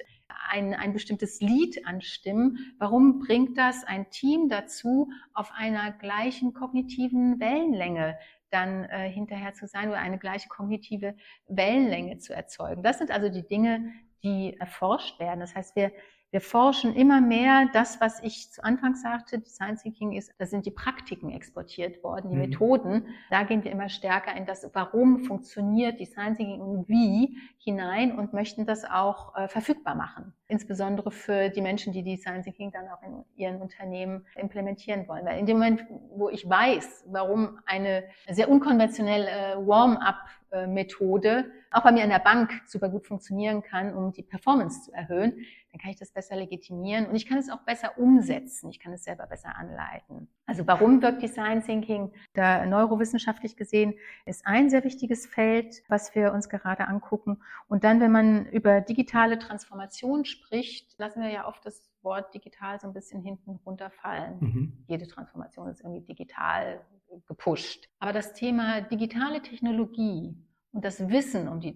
ein, 0.50 0.74
ein 0.74 0.92
bestimmtes 0.92 1.40
Lied 1.40 1.86
anstimmen, 1.86 2.74
warum 2.78 3.18
bringt 3.18 3.58
das 3.58 3.84
ein 3.84 4.10
Team 4.10 4.48
dazu, 4.48 5.10
auf 5.34 5.52
einer 5.52 5.92
gleichen 5.92 6.52
kognitiven 6.52 7.40
Wellenlänge 7.40 8.18
dann 8.50 8.84
äh, 8.84 9.10
hinterher 9.10 9.54
zu 9.54 9.66
sein 9.66 9.88
oder 9.88 9.98
eine 9.98 10.18
gleiche 10.18 10.48
kognitive 10.48 11.16
Wellenlänge 11.48 12.18
zu 12.18 12.34
erzeugen. 12.34 12.82
Das 12.82 12.98
sind 12.98 13.10
also 13.10 13.28
die 13.28 13.46
Dinge, 13.46 13.92
die 14.22 14.56
erforscht 14.58 15.18
werden. 15.18 15.40
Das 15.40 15.54
heißt, 15.54 15.74
wir 15.74 15.92
wir 16.32 16.40
forschen 16.40 16.94
immer 16.94 17.20
mehr. 17.20 17.68
Das, 17.74 18.00
was 18.00 18.22
ich 18.22 18.50
zu 18.50 18.64
Anfang 18.64 18.96
sagte, 18.96 19.38
Design 19.38 19.76
Thinking 19.76 20.12
ist, 20.12 20.32
da 20.38 20.46
sind 20.46 20.64
die 20.64 20.70
Praktiken 20.70 21.30
exportiert 21.30 22.02
worden, 22.02 22.30
die 22.30 22.36
mhm. 22.36 22.42
Methoden. 22.42 23.06
Da 23.30 23.44
gehen 23.44 23.62
wir 23.62 23.70
immer 23.70 23.90
stärker 23.90 24.34
in 24.34 24.46
das, 24.46 24.68
warum 24.72 25.24
funktioniert 25.24 26.00
Design 26.00 26.34
Thinking 26.34 26.62
und 26.62 26.88
wie 26.88 27.36
hinein 27.58 28.18
und 28.18 28.32
möchten 28.32 28.64
das 28.64 28.84
auch 28.84 29.36
äh, 29.36 29.46
verfügbar 29.46 29.94
machen. 29.94 30.32
Insbesondere 30.52 31.11
für 31.11 31.49
die 31.49 31.62
Menschen, 31.62 31.94
die 31.94 32.02
Design 32.02 32.42
Thinking 32.42 32.71
dann 32.73 32.87
auch 32.90 33.02
in 33.02 33.25
ihren 33.37 33.62
Unternehmen 33.62 34.26
implementieren 34.37 35.09
wollen. 35.09 35.25
Weil 35.25 35.38
in 35.38 35.47
dem 35.47 35.56
Moment, 35.56 35.82
wo 36.14 36.28
ich 36.28 36.47
weiß, 36.47 37.06
warum 37.06 37.59
eine 37.64 38.04
sehr 38.28 38.50
unkonventionelle 38.50 39.66
Warm-up-Methode 39.66 41.50
auch 41.71 41.82
bei 41.82 41.92
mir 41.92 42.04
in 42.04 42.11
der 42.11 42.18
Bank 42.18 42.50
super 42.66 42.90
gut 42.90 43.06
funktionieren 43.06 43.62
kann, 43.62 43.94
um 43.94 44.12
die 44.12 44.23
Performance 44.23 44.82
zu 44.82 44.92
erhöhen, 44.92 45.38
dann 45.73 45.80
kann 45.80 45.90
ich 45.90 45.99
das 45.99 46.12
besser 46.12 46.37
legitimieren 46.37 47.06
und 47.06 47.14
ich 47.14 47.25
kann 47.26 47.38
es 47.38 47.49
auch 47.49 47.62
besser 47.62 47.97
umsetzen. 47.97 48.68
Ich 48.68 48.78
kann 48.78 48.92
es 48.92 49.04
selber 49.04 49.26
besser 49.26 49.56
anleiten. 49.56 50.28
Also 50.46 50.66
warum 50.66 51.00
wirkt 51.02 51.22
Design 51.22 51.62
Thinking 51.62 52.12
da 52.34 52.66
neurowissenschaftlich 52.66 53.56
gesehen 53.56 53.94
ist 54.26 54.44
ein 54.46 54.70
sehr 54.70 54.82
wichtiges 54.84 55.26
Feld, 55.26 55.82
was 55.88 56.14
wir 56.14 56.32
uns 56.32 56.49
gerade 56.49 56.88
angucken. 56.88 57.40
Und 57.68 57.84
dann, 57.84 58.00
wenn 58.00 58.12
man 58.12 58.46
über 58.46 58.80
digitale 58.80 59.38
Transformation 59.38 60.25
spricht, 60.25 60.99
lassen 60.99 61.22
wir 61.22 61.30
ja 61.30 61.46
oft 61.46 61.64
das 61.64 61.90
Wort 62.02 62.34
digital 62.34 62.80
so 62.80 62.88
ein 62.88 62.92
bisschen 62.92 63.22
hinten 63.22 63.61
runterfallen. 63.64 64.38
Mhm. 64.40 64.84
Jede 64.88 65.06
Transformation 65.06 65.68
ist 65.68 65.80
irgendwie 65.80 66.00
digital 66.00 66.80
gepusht. 67.26 67.88
Aber 67.99 68.12
das 68.12 68.32
Thema 68.32 68.80
digitale 68.80 69.42
Technologie 69.42 70.34
und 70.72 70.84
das 70.84 71.08
Wissen 71.11 71.49
um 71.49 71.61
die 71.61 71.72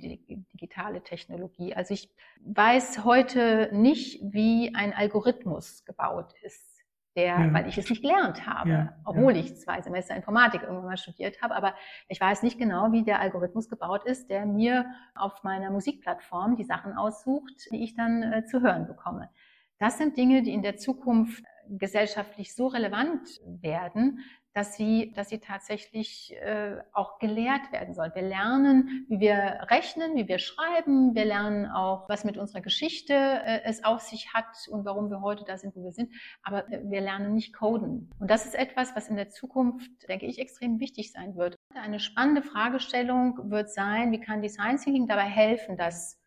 digitale 0.52 1.02
Technologie. 1.02 1.74
Also 1.74 1.94
ich 1.94 2.10
weiß 2.40 3.04
heute 3.04 3.68
nicht, 3.72 4.20
wie 4.22 4.74
ein 4.74 4.92
Algorithmus 4.94 5.84
gebaut 5.84 6.32
ist, 6.42 6.75
der, 7.16 7.38
ja. 7.38 7.52
weil 7.52 7.66
ich 7.66 7.78
es 7.78 7.88
nicht 7.88 8.02
gelernt 8.02 8.46
habe, 8.46 8.70
ja, 8.70 8.96
obwohl 9.04 9.32
ja. 9.34 9.40
ich 9.40 9.56
zwei 9.56 9.80
Semester 9.80 10.14
Informatik 10.14 10.62
irgendwann 10.62 10.86
mal 10.86 10.96
studiert 10.96 11.40
habe, 11.42 11.54
aber 11.56 11.74
ich 12.08 12.20
weiß 12.20 12.42
nicht 12.42 12.58
genau, 12.58 12.92
wie 12.92 13.02
der 13.02 13.20
Algorithmus 13.20 13.68
gebaut 13.68 14.04
ist, 14.04 14.28
der 14.28 14.46
mir 14.46 14.86
auf 15.14 15.42
meiner 15.42 15.70
Musikplattform 15.70 16.56
die 16.56 16.64
Sachen 16.64 16.92
aussucht, 16.92 17.54
die 17.72 17.82
ich 17.82 17.96
dann 17.96 18.22
äh, 18.22 18.44
zu 18.44 18.60
hören 18.60 18.86
bekomme. 18.86 19.30
Das 19.78 19.98
sind 19.98 20.16
Dinge, 20.16 20.42
die 20.42 20.52
in 20.52 20.62
der 20.62 20.76
Zukunft 20.76 21.44
gesellschaftlich 21.68 22.54
so 22.54 22.66
relevant 22.66 23.40
werden, 23.44 24.20
dass 24.56 24.74
sie, 24.74 25.12
dass 25.14 25.28
sie 25.28 25.38
tatsächlich 25.38 26.34
äh, 26.40 26.78
auch 26.94 27.18
gelehrt 27.18 27.72
werden 27.72 27.92
soll. 27.92 28.10
Wir 28.14 28.22
lernen, 28.22 29.04
wie 29.06 29.20
wir 29.20 29.66
rechnen, 29.68 30.16
wie 30.16 30.28
wir 30.28 30.38
schreiben. 30.38 31.14
Wir 31.14 31.26
lernen 31.26 31.66
auch, 31.66 32.08
was 32.08 32.24
mit 32.24 32.38
unserer 32.38 32.62
Geschichte 32.62 33.12
äh, 33.12 33.60
es 33.64 33.84
auf 33.84 34.00
sich 34.00 34.32
hat 34.32 34.46
und 34.70 34.86
warum 34.86 35.10
wir 35.10 35.20
heute 35.20 35.44
da 35.44 35.58
sind, 35.58 35.76
wo 35.76 35.84
wir 35.84 35.92
sind. 35.92 36.10
Aber 36.42 36.66
äh, 36.72 36.80
wir 36.84 37.02
lernen 37.02 37.34
nicht 37.34 37.54
coden. 37.54 38.10
Und 38.18 38.30
das 38.30 38.46
ist 38.46 38.54
etwas, 38.54 38.96
was 38.96 39.08
in 39.08 39.16
der 39.16 39.28
Zukunft, 39.28 39.90
denke 40.08 40.24
ich, 40.24 40.38
extrem 40.38 40.80
wichtig 40.80 41.12
sein 41.12 41.36
wird. 41.36 41.56
Eine 41.74 42.00
spannende 42.00 42.40
Fragestellung 42.40 43.50
wird 43.50 43.70
sein, 43.70 44.10
wie 44.10 44.20
kann 44.20 44.40
Design 44.40 44.78
Thinking 44.78 45.06
dabei 45.06 45.24
helfen, 45.24 45.76
dass 45.76 46.18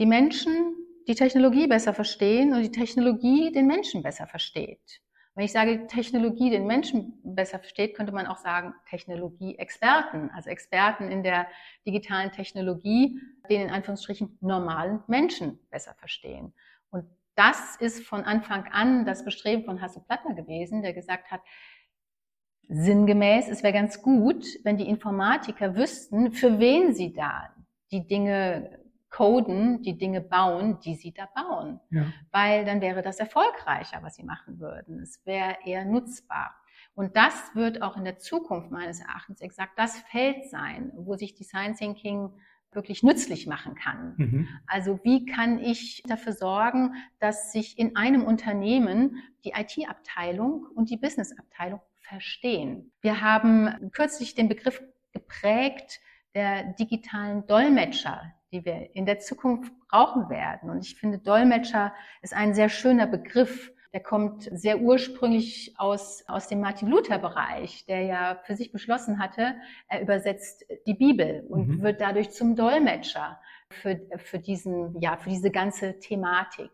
die 0.00 0.06
Menschen 0.06 0.74
die 1.06 1.14
Technologie 1.14 1.68
besser 1.68 1.94
verstehen 1.94 2.52
und 2.52 2.62
die 2.62 2.72
Technologie 2.72 3.52
den 3.52 3.68
Menschen 3.68 4.02
besser 4.02 4.26
versteht. 4.26 5.00
Wenn 5.36 5.44
ich 5.44 5.52
sage, 5.52 5.86
Technologie 5.86 6.48
den 6.48 6.66
Menschen 6.66 7.20
besser 7.22 7.58
versteht, 7.58 7.94
könnte 7.94 8.10
man 8.10 8.26
auch 8.26 8.38
sagen, 8.38 8.72
Technologie-Experten, 8.88 10.30
also 10.34 10.48
Experten 10.48 11.10
in 11.10 11.22
der 11.22 11.46
digitalen 11.86 12.32
Technologie, 12.32 13.20
den 13.50 13.60
in 13.60 13.70
Anführungsstrichen 13.70 14.38
normalen 14.40 15.02
Menschen 15.08 15.58
besser 15.70 15.94
verstehen. 15.98 16.54
Und 16.88 17.04
das 17.34 17.76
ist 17.76 18.02
von 18.06 18.24
Anfang 18.24 18.64
an 18.72 19.04
das 19.04 19.26
Bestreben 19.26 19.64
von 19.64 19.82
Hasso 19.82 20.00
Plattner 20.00 20.34
gewesen, 20.34 20.80
der 20.80 20.94
gesagt 20.94 21.30
hat, 21.30 21.42
sinngemäß, 22.68 23.48
es 23.48 23.62
wäre 23.62 23.74
ganz 23.74 24.00
gut, 24.00 24.42
wenn 24.64 24.78
die 24.78 24.88
Informatiker 24.88 25.76
wüssten, 25.76 26.32
für 26.32 26.58
wen 26.58 26.94
sie 26.94 27.12
da 27.12 27.54
die 27.90 28.06
Dinge 28.06 28.85
coden, 29.10 29.82
die 29.82 29.96
Dinge 29.96 30.20
bauen, 30.20 30.80
die 30.80 30.94
sie 30.94 31.12
da 31.12 31.26
bauen. 31.34 31.80
Ja. 31.90 32.12
Weil 32.32 32.64
dann 32.64 32.80
wäre 32.80 33.02
das 33.02 33.18
erfolgreicher, 33.18 34.02
was 34.02 34.16
sie 34.16 34.24
machen 34.24 34.58
würden. 34.58 35.00
Es 35.00 35.24
wäre 35.24 35.56
eher 35.64 35.84
nutzbar. 35.84 36.54
Und 36.94 37.16
das 37.16 37.54
wird 37.54 37.82
auch 37.82 37.96
in 37.96 38.04
der 38.04 38.18
Zukunft 38.18 38.70
meines 38.70 39.00
Erachtens 39.00 39.40
exakt 39.40 39.78
das 39.78 39.98
Feld 39.98 40.48
sein, 40.50 40.92
wo 40.96 41.14
sich 41.16 41.34
Design 41.34 41.74
Thinking 41.74 42.30
wirklich 42.72 43.02
nützlich 43.02 43.46
machen 43.46 43.74
kann. 43.74 44.14
Mhm. 44.16 44.48
Also 44.66 45.00
wie 45.02 45.24
kann 45.24 45.58
ich 45.58 46.02
dafür 46.06 46.32
sorgen, 46.32 46.94
dass 47.18 47.52
sich 47.52 47.78
in 47.78 47.96
einem 47.96 48.24
Unternehmen 48.24 49.22
die 49.44 49.52
IT-Abteilung 49.56 50.66
und 50.74 50.90
die 50.90 50.96
Business-Abteilung 50.96 51.80
verstehen? 51.96 52.92
Wir 53.00 53.20
haben 53.20 53.90
kürzlich 53.92 54.34
den 54.34 54.48
Begriff 54.48 54.82
geprägt 55.12 56.00
der 56.34 56.74
digitalen 56.74 57.46
Dolmetscher, 57.46 58.34
die 58.56 58.64
wir 58.64 58.94
in 58.94 59.04
der 59.04 59.18
Zukunft 59.18 59.72
brauchen 59.88 60.30
werden. 60.30 60.70
Und 60.70 60.84
ich 60.84 60.96
finde, 60.96 61.18
Dolmetscher 61.18 61.92
ist 62.22 62.34
ein 62.34 62.54
sehr 62.54 62.70
schöner 62.70 63.06
Begriff. 63.06 63.72
Der 63.92 64.02
kommt 64.02 64.48
sehr 64.52 64.80
ursprünglich 64.80 65.74
aus, 65.76 66.24
aus 66.26 66.48
dem 66.48 66.60
Martin 66.60 66.88
Luther 66.88 67.18
Bereich, 67.18 67.84
der 67.86 68.02
ja 68.02 68.40
für 68.44 68.56
sich 68.56 68.72
beschlossen 68.72 69.18
hatte, 69.18 69.54
er 69.88 70.02
übersetzt 70.02 70.64
die 70.86 70.94
Bibel 70.94 71.44
und 71.48 71.68
mhm. 71.68 71.82
wird 71.82 72.00
dadurch 72.00 72.30
zum 72.30 72.56
Dolmetscher 72.56 73.40
für, 73.70 74.00
für 74.16 74.38
diesen, 74.38 75.00
ja, 75.00 75.16
für 75.16 75.30
diese 75.30 75.50
ganze 75.50 75.98
Thematik. 75.98 76.70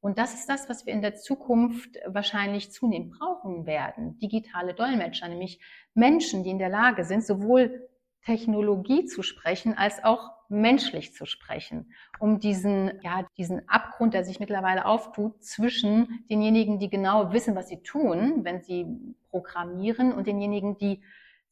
Und 0.00 0.18
das 0.18 0.34
ist 0.34 0.48
das, 0.48 0.68
was 0.68 0.86
wir 0.86 0.92
in 0.92 1.02
der 1.02 1.16
Zukunft 1.16 1.96
wahrscheinlich 2.06 2.70
zunehmend 2.70 3.18
brauchen 3.18 3.66
werden. 3.66 4.18
Digitale 4.18 4.74
Dolmetscher, 4.74 5.28
nämlich 5.28 5.60
Menschen, 5.94 6.44
die 6.44 6.50
in 6.50 6.58
der 6.58 6.68
Lage 6.68 7.04
sind, 7.04 7.24
sowohl 7.24 7.88
Technologie 8.26 9.04
zu 9.06 9.22
sprechen, 9.22 9.78
als 9.78 10.02
auch 10.02 10.32
menschlich 10.48 11.14
zu 11.14 11.26
sprechen, 11.26 11.92
um 12.18 12.40
diesen, 12.40 13.00
ja, 13.02 13.24
diesen 13.38 13.68
Abgrund, 13.68 14.14
der 14.14 14.24
sich 14.24 14.40
mittlerweile 14.40 14.84
auftut, 14.84 15.44
zwischen 15.44 16.24
denjenigen, 16.28 16.78
die 16.78 16.90
genau 16.90 17.32
wissen, 17.32 17.54
was 17.54 17.68
sie 17.68 17.82
tun, 17.82 18.44
wenn 18.44 18.62
sie 18.62 18.86
programmieren, 19.30 20.12
und 20.12 20.26
denjenigen, 20.26 20.76
die 20.76 21.02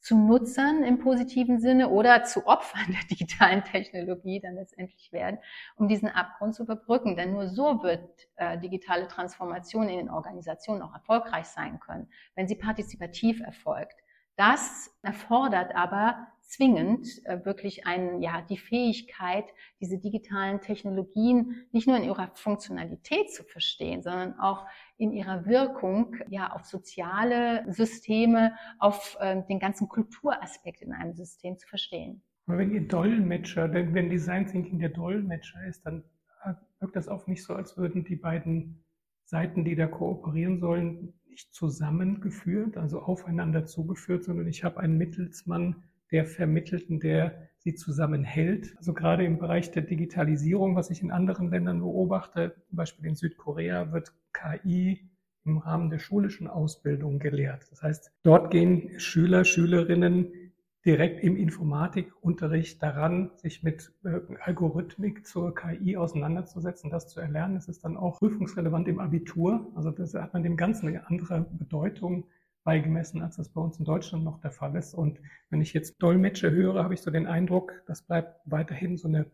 zu 0.00 0.18
Nutzern 0.18 0.82
im 0.82 0.98
positiven 0.98 1.60
Sinne 1.60 1.88
oder 1.88 2.24
zu 2.24 2.46
Opfern 2.46 2.86
der 2.88 3.08
digitalen 3.08 3.62
Technologie 3.64 4.40
dann 4.40 4.56
letztendlich 4.56 5.12
werden, 5.12 5.38
um 5.76 5.88
diesen 5.88 6.08
Abgrund 6.08 6.54
zu 6.54 6.64
überbrücken. 6.64 7.16
Denn 7.16 7.32
nur 7.32 7.48
so 7.48 7.82
wird 7.82 8.10
äh, 8.36 8.58
digitale 8.58 9.06
Transformation 9.06 9.88
in 9.88 9.96
den 9.96 10.10
Organisationen 10.10 10.82
auch 10.82 10.92
erfolgreich 10.92 11.46
sein 11.46 11.78
können, 11.78 12.08
wenn 12.34 12.48
sie 12.48 12.56
partizipativ 12.56 13.40
erfolgt. 13.40 13.96
Das 14.36 14.90
erfordert 15.02 15.74
aber 15.76 16.26
zwingend 16.44 17.06
äh, 17.24 17.44
wirklich 17.44 17.86
ein, 17.86 18.22
ja, 18.22 18.42
die 18.42 18.56
Fähigkeit, 18.56 19.44
diese 19.80 19.98
digitalen 19.98 20.60
Technologien 20.60 21.66
nicht 21.72 21.88
nur 21.88 21.96
in 21.96 22.04
ihrer 22.04 22.30
Funktionalität 22.34 23.30
zu 23.32 23.44
verstehen, 23.44 24.02
sondern 24.02 24.38
auch 24.38 24.66
in 24.96 25.12
ihrer 25.12 25.46
Wirkung 25.46 26.16
ja 26.28 26.52
auf 26.52 26.64
soziale 26.64 27.64
Systeme, 27.72 28.54
auf 28.78 29.16
äh, 29.20 29.42
den 29.48 29.58
ganzen 29.58 29.88
Kulturaspekt 29.88 30.82
in 30.82 30.92
einem 30.92 31.14
System 31.14 31.58
zu 31.58 31.66
verstehen. 31.66 32.22
Aber 32.46 32.58
wenn 32.58 32.72
ihr 32.72 32.86
Dolmetscher, 32.86 33.72
wenn 33.72 34.10
Design 34.10 34.46
Thinking 34.46 34.78
der 34.78 34.90
Dolmetscher 34.90 35.64
ist, 35.66 35.84
dann 35.86 36.04
äh, 36.44 36.52
wirkt 36.78 36.96
das 36.96 37.08
auf 37.08 37.26
mich 37.26 37.42
so, 37.42 37.54
als 37.54 37.76
würden 37.76 38.04
die 38.04 38.16
beiden 38.16 38.84
Seiten, 39.24 39.64
die 39.64 39.74
da 39.74 39.86
kooperieren 39.86 40.60
sollen, 40.60 41.14
nicht 41.26 41.52
zusammengeführt, 41.54 42.76
also 42.76 43.00
aufeinander 43.00 43.64
zugeführt, 43.64 44.24
sondern 44.24 44.46
ich 44.46 44.62
habe 44.62 44.78
einen 44.78 44.98
Mittelsmann, 44.98 45.82
der 46.14 46.26
Vermittelten, 46.26 47.00
der 47.00 47.48
sie 47.58 47.74
zusammenhält. 47.74 48.72
Also 48.76 48.94
gerade 48.94 49.24
im 49.24 49.38
Bereich 49.38 49.72
der 49.72 49.82
Digitalisierung, 49.82 50.76
was 50.76 50.88
ich 50.90 51.02
in 51.02 51.10
anderen 51.10 51.50
Ländern 51.50 51.80
beobachte, 51.80 52.54
zum 52.68 52.76
Beispiel 52.76 53.06
in 53.06 53.16
Südkorea, 53.16 53.90
wird 53.90 54.12
KI 54.32 55.10
im 55.44 55.58
Rahmen 55.58 55.90
der 55.90 55.98
schulischen 55.98 56.46
Ausbildung 56.46 57.18
gelehrt. 57.18 57.66
Das 57.72 57.82
heißt, 57.82 58.12
dort 58.22 58.52
gehen 58.52 59.00
Schüler, 59.00 59.44
Schülerinnen 59.44 60.52
direkt 60.86 61.24
im 61.24 61.36
Informatikunterricht 61.36 62.80
daran, 62.80 63.32
sich 63.34 63.64
mit 63.64 63.92
äh, 64.04 64.20
Algorithmik 64.38 65.26
zur 65.26 65.52
KI 65.52 65.96
auseinanderzusetzen, 65.96 66.90
das 66.90 67.08
zu 67.08 67.18
erlernen. 67.18 67.56
Das 67.56 67.66
ist 67.66 67.82
dann 67.82 67.96
auch 67.96 68.20
prüfungsrelevant 68.20 68.86
im 68.86 69.00
Abitur. 69.00 69.72
Also 69.74 69.90
das 69.90 70.14
hat 70.14 70.32
man 70.32 70.44
dem 70.44 70.56
Ganzen 70.56 70.86
eine 70.86 71.08
andere 71.08 71.40
Bedeutung 71.50 72.28
beigemessen, 72.64 73.22
als 73.22 73.36
das 73.36 73.50
bei 73.50 73.60
uns 73.60 73.78
in 73.78 73.84
Deutschland 73.84 74.24
noch 74.24 74.40
der 74.40 74.50
Fall 74.50 74.74
ist. 74.76 74.94
Und 74.94 75.20
wenn 75.50 75.60
ich 75.60 75.72
jetzt 75.72 76.02
Dolmetscher 76.02 76.50
höre, 76.50 76.82
habe 76.82 76.94
ich 76.94 77.02
so 77.02 77.10
den 77.10 77.26
Eindruck, 77.26 77.82
das 77.86 78.02
bleibt 78.02 78.40
weiterhin 78.44 78.96
so 78.96 79.06
eine 79.06 79.26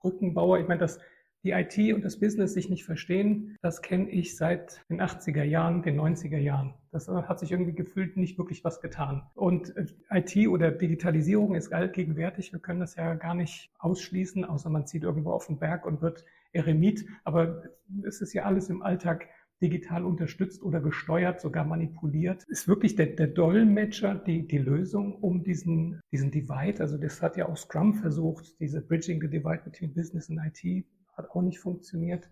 Brückenbauer. 0.00 0.58
Ich 0.58 0.68
meine, 0.68 0.80
das 0.80 0.98
die 1.44 1.52
IT 1.52 1.94
und 1.94 2.04
das 2.04 2.18
Business 2.18 2.54
sich 2.54 2.68
nicht 2.68 2.84
verstehen, 2.84 3.56
das 3.62 3.80
kenne 3.80 4.10
ich 4.10 4.36
seit 4.36 4.84
den 4.90 5.00
80er 5.00 5.44
Jahren, 5.44 5.82
den 5.82 5.98
90er 5.98 6.38
Jahren. 6.38 6.74
Das 6.90 7.08
hat 7.08 7.38
sich 7.38 7.52
irgendwie 7.52 7.74
gefühlt 7.74 8.16
nicht 8.16 8.38
wirklich 8.38 8.64
was 8.64 8.80
getan. 8.80 9.22
Und 9.34 9.76
äh, 9.76 9.86
IT 10.10 10.48
oder 10.48 10.72
Digitalisierung 10.72 11.54
ist 11.54 11.72
allgegenwärtig. 11.72 12.52
Wir 12.52 12.58
können 12.58 12.80
das 12.80 12.96
ja 12.96 13.14
gar 13.14 13.34
nicht 13.34 13.70
ausschließen, 13.78 14.44
außer 14.44 14.68
man 14.68 14.86
zieht 14.86 15.04
irgendwo 15.04 15.30
auf 15.30 15.46
den 15.46 15.58
Berg 15.58 15.86
und 15.86 16.02
wird 16.02 16.24
Eremit. 16.52 17.06
Aber 17.24 17.62
es 18.02 18.20
ist 18.20 18.32
ja 18.32 18.44
alles 18.44 18.68
im 18.68 18.82
Alltag 18.82 19.28
digital 19.60 20.04
unterstützt 20.04 20.62
oder 20.62 20.80
gesteuert, 20.80 21.40
sogar 21.40 21.64
manipuliert. 21.64 22.44
Ist 22.48 22.68
wirklich 22.68 22.96
der, 22.96 23.06
der 23.06 23.28
Dolmetscher 23.28 24.14
die, 24.14 24.46
die 24.46 24.58
Lösung, 24.58 25.14
um 25.16 25.42
diesen, 25.42 26.00
diesen 26.12 26.30
Divide, 26.30 26.80
also 26.80 26.96
das 26.96 27.22
hat 27.22 27.36
ja 27.36 27.48
auch 27.48 27.56
Scrum 27.56 27.94
versucht, 27.94 28.58
diese 28.60 28.80
Bridging 28.80 29.20
the 29.20 29.28
Divide 29.28 29.62
between 29.64 29.94
Business 29.94 30.30
and 30.30 30.40
IT, 30.44 30.86
hat 31.16 31.30
auch 31.30 31.42
nicht 31.42 31.58
funktioniert. 31.58 32.30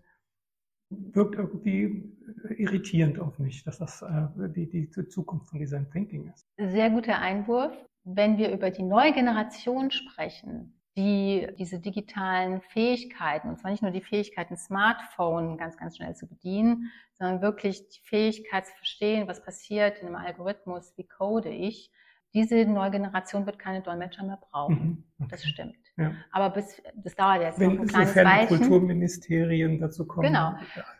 Wirkt 0.89 1.35
irgendwie 1.35 2.15
irritierend 2.57 3.19
auf 3.19 3.39
mich, 3.39 3.65
dass 3.65 3.77
das 3.77 4.01
äh, 4.01 4.27
die, 4.55 4.69
die 4.69 4.89
Zukunft 4.89 5.49
von 5.49 5.59
Design 5.59 5.89
Thinking 5.91 6.31
ist. 6.33 6.47
Sehr 6.57 6.89
guter 6.89 7.19
Einwurf. 7.19 7.73
Wenn 8.05 8.37
wir 8.37 8.53
über 8.53 8.71
die 8.71 8.83
neue 8.83 9.11
Generation 9.11 9.91
sprechen, 9.91 10.76
die 10.97 11.47
diese 11.59 11.79
digitalen 11.79 12.61
Fähigkeiten, 12.61 13.49
und 13.49 13.59
zwar 13.59 13.69
nicht 13.71 13.83
nur 13.83 13.91
die 13.91 14.01
Fähigkeiten, 14.01 14.57
Smartphone 14.57 15.57
ganz, 15.57 15.77
ganz 15.77 15.95
schnell 15.95 16.15
zu 16.15 16.27
bedienen, 16.27 16.91
sondern 17.13 17.41
wirklich 17.41 17.87
die 17.89 18.01
Fähigkeit 18.03 18.65
zu 18.65 18.75
verstehen, 18.75 19.27
was 19.27 19.43
passiert 19.43 19.99
in 19.99 20.07
einem 20.07 20.15
Algorithmus, 20.15 20.93
wie 20.97 21.07
code 21.07 21.49
ich. 21.49 21.91
Diese 22.33 22.65
neue 22.65 22.91
Generation 22.91 23.45
wird 23.45 23.59
keine 23.59 23.81
Dolmetscher 23.81 24.23
mehr 24.23 24.39
brauchen. 24.51 24.75
Mhm, 24.75 25.03
okay. 25.19 25.27
Das 25.31 25.45
stimmt. 25.45 25.77
Ja. 25.97 26.13
Aber 26.31 26.49
bis, 26.49 26.81
das 26.95 27.15
dauert 27.15 27.41
jetzt 27.41 27.59
Wenn, 27.59 27.75
noch 27.75 27.81
ein 27.81 27.87
kleines 27.87 28.15
Weilchen. 28.15 28.57
Kulturministerien 28.57 29.79
dazu 29.79 30.05
kommen. 30.05 30.27
Genau. 30.27 30.53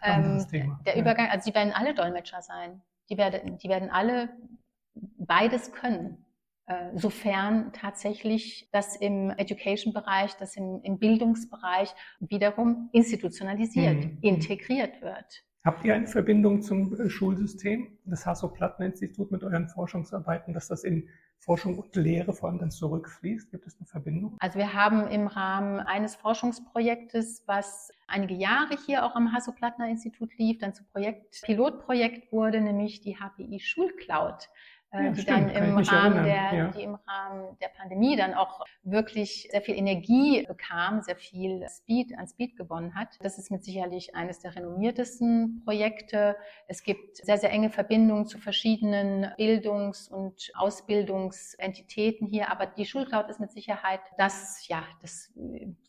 Ähm, 0.04 0.46
der 0.52 0.96
ja. 0.96 1.02
Übergang, 1.02 1.30
also 1.30 1.50
die 1.50 1.56
werden 1.56 1.74
alle 1.74 1.94
Dolmetscher 1.94 2.42
sein. 2.42 2.82
Die 3.10 3.18
werden, 3.18 3.58
die 3.58 3.70
werden 3.70 3.90
alle 3.90 4.30
beides 5.18 5.72
können. 5.72 6.26
Äh, 6.68 6.98
sofern 6.98 7.72
tatsächlich 7.72 8.68
das 8.74 8.98
im 8.98 9.30
Education-Bereich, 9.30 10.36
das 10.36 10.58
im, 10.58 10.82
im, 10.84 11.00
Bildungsbereich 11.00 11.96
wiederum 12.20 12.90
institutionalisiert, 12.92 14.04
mhm. 14.04 14.18
integriert 14.20 15.02
wird. 15.02 15.46
Habt 15.64 15.86
ihr 15.86 15.96
eine 15.96 16.08
Verbindung 16.08 16.62
zum 16.62 16.94
äh, 17.00 17.10
Schulsystem, 17.10 17.98
das 18.04 18.26
Hasso-Platten-Institut 18.26 19.32
mit 19.32 19.46
euren 19.46 19.70
Forschungsarbeiten, 19.70 20.54
dass 20.54 20.68
das 20.68 20.84
in 20.84 21.08
Forschung 21.40 21.78
und 21.78 21.96
Lehre 21.96 22.34
vor 22.34 22.50
allem 22.50 22.60
dann 22.60 22.72
zurückfließt? 22.72 23.50
Gibt 23.50 23.66
es 23.66 23.78
eine 23.78 23.86
Verbindung? 23.86 24.36
Also 24.40 24.60
wir 24.60 24.74
haben 24.74 25.08
im 25.08 25.28
Rahmen 25.28 25.80
eines 25.80 26.16
Forschungsprojektes, 26.16 27.44
was 27.46 27.92
einige 28.08 28.34
Jahre 28.34 28.76
hier 28.86 29.06
auch 29.06 29.16
am 29.16 29.32
Hasso-Plattner-Institut 29.32 30.38
lief, 30.38 30.58
dann 30.58 30.74
zu 30.74 30.84
Projekt, 30.84 31.42
Pilotprojekt 31.44 32.30
wurde, 32.34 32.60
nämlich 32.60 33.00
die 33.00 33.16
HPI 33.16 33.62
Schulcloud 33.62 34.50
ja, 34.94 35.10
die 35.12 35.22
stimmt, 35.22 35.54
dann 35.54 35.64
im 35.64 35.78
Rahmen 35.78 36.24
der, 36.24 36.54
ja. 36.54 36.68
die 36.70 36.84
im 36.84 36.96
Rahmen 36.96 37.58
der 37.62 37.68
Pandemie 37.68 38.16
dann 38.16 38.34
auch 38.34 38.66
wirklich 38.84 39.48
sehr 39.52 39.62
viel 39.62 39.76
Energie 39.76 40.46
bekam, 40.48 41.02
sehr 41.02 41.18
viel 41.18 41.66
Speed 41.70 42.18
an 42.18 42.28
Speed 42.28 42.56
gewonnen 42.56 42.96
hat. 42.96 43.18
Das 43.20 43.38
ist 43.38 43.52
mit 43.52 43.64
sicherlich 43.64 44.16
eines 44.16 44.40
der 44.40 44.56
renommiertesten 44.56 45.62
Projekte. 45.66 46.38
Es 46.68 46.84
gibt 46.84 47.18
sehr, 47.18 47.38
sehr 47.38 47.52
enge 47.52 47.70
Verbindungen 47.70 48.28
zu 48.28 48.38
verschiedenen 48.38 49.28
Bildungs- 49.38 50.08
und 50.08 50.52
Ausbildungsentitäten 50.56 52.28
hier. 52.28 52.50
Aber 52.50 52.66
die 52.66 52.86
Schulcloud 52.86 53.30
ist 53.30 53.42
mit 53.42 53.52
Sicherheit 53.52 54.02
das, 54.18 54.68
ja, 54.70 54.84
das 55.02 55.34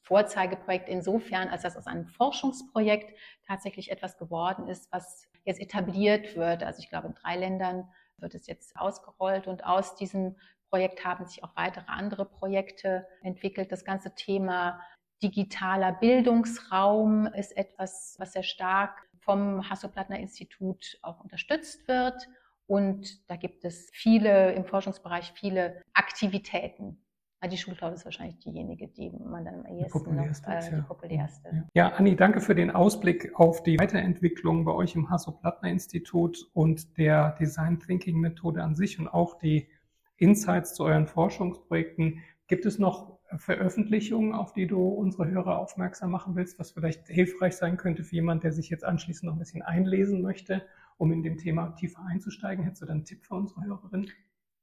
Vorzeigeprojekt 0.02 0.88
insofern, 0.88 1.48
als 1.48 1.62
das 1.62 1.76
aus 1.76 1.86
einem 1.86 2.06
Forschungsprojekt 2.06 3.16
tatsächlich 3.46 3.92
etwas 3.92 4.18
geworden 4.18 4.66
ist, 4.66 4.90
was 4.90 5.28
jetzt 5.44 5.60
etabliert 5.60 6.36
wird. 6.36 6.64
Also 6.64 6.80
ich 6.80 6.88
glaube, 6.88 7.08
in 7.08 7.14
drei 7.14 7.36
Ländern 7.36 7.88
wird 8.20 8.34
es 8.34 8.46
jetzt 8.46 8.76
ausgerollt 8.76 9.46
und 9.46 9.64
aus 9.64 9.94
diesem 9.96 10.36
Projekt 10.70 11.04
haben 11.04 11.26
sich 11.26 11.42
auch 11.44 11.56
weitere 11.56 11.84
andere 11.86 12.24
Projekte 12.24 13.06
entwickelt. 13.22 13.72
Das 13.72 13.84
ganze 13.84 14.14
Thema 14.14 14.80
digitaler 15.22 15.92
Bildungsraum 15.92 17.26
ist 17.26 17.56
etwas, 17.56 18.16
was 18.18 18.32
sehr 18.32 18.42
stark 18.42 19.08
vom 19.20 19.68
Hasso-Plattner-Institut 19.68 20.98
auch 21.02 21.20
unterstützt 21.20 21.88
wird. 21.88 22.28
Und 22.66 23.28
da 23.30 23.36
gibt 23.36 23.64
es 23.64 23.88
viele 23.92 24.52
im 24.52 24.64
Forschungsbereich 24.64 25.32
viele 25.32 25.82
Aktivitäten, 25.94 27.02
die 27.46 27.56
Schulcloud 27.56 27.94
ist 27.94 28.04
wahrscheinlich 28.04 28.38
diejenige, 28.38 28.88
die 28.88 29.10
man 29.10 29.44
dann 29.44 29.60
am 29.60 29.66
ehesten 29.66 29.92
populärste, 29.92 30.50
noch, 30.50 30.56
äh, 30.56 30.70
die 30.74 30.82
populärste. 30.82 31.48
Ja. 31.52 31.64
ja, 31.74 31.88
Anni, 31.94 32.16
danke 32.16 32.40
für 32.40 32.56
den 32.56 32.72
Ausblick 32.72 33.30
auf 33.34 33.62
die 33.62 33.78
Weiterentwicklung 33.78 34.64
bei 34.64 34.72
euch 34.72 34.96
im 34.96 35.08
Hasso-Plattner-Institut 35.08 36.50
und 36.52 36.98
der 36.98 37.36
Design 37.38 37.78
Thinking 37.78 38.18
Methode 38.18 38.62
an 38.64 38.74
sich 38.74 38.98
und 38.98 39.06
auch 39.06 39.38
die 39.38 39.68
Insights 40.16 40.74
zu 40.74 40.82
euren 40.84 41.06
Forschungsprojekten. 41.06 42.20
Gibt 42.48 42.66
es 42.66 42.80
noch 42.80 43.18
Veröffentlichungen, 43.36 44.32
auf 44.32 44.52
die 44.52 44.66
du 44.66 44.88
unsere 44.88 45.28
Hörer 45.28 45.58
aufmerksam 45.58 46.10
machen 46.10 46.34
willst, 46.34 46.58
was 46.58 46.72
vielleicht 46.72 47.06
hilfreich 47.06 47.56
sein 47.56 47.76
könnte 47.76 48.02
für 48.02 48.16
jemanden, 48.16 48.42
der 48.42 48.52
sich 48.52 48.70
jetzt 48.70 48.84
anschließend 48.84 49.28
noch 49.28 49.36
ein 49.36 49.38
bisschen 49.38 49.62
einlesen 49.62 50.22
möchte, 50.22 50.62
um 50.96 51.12
in 51.12 51.22
dem 51.22 51.36
Thema 51.36 51.68
tiefer 51.76 52.04
einzusteigen? 52.04 52.64
Hättest 52.64 52.82
du 52.82 52.86
dann 52.86 52.96
einen 52.96 53.04
Tipp 53.04 53.24
für 53.24 53.34
unsere 53.34 53.64
Hörerin? 53.64 54.10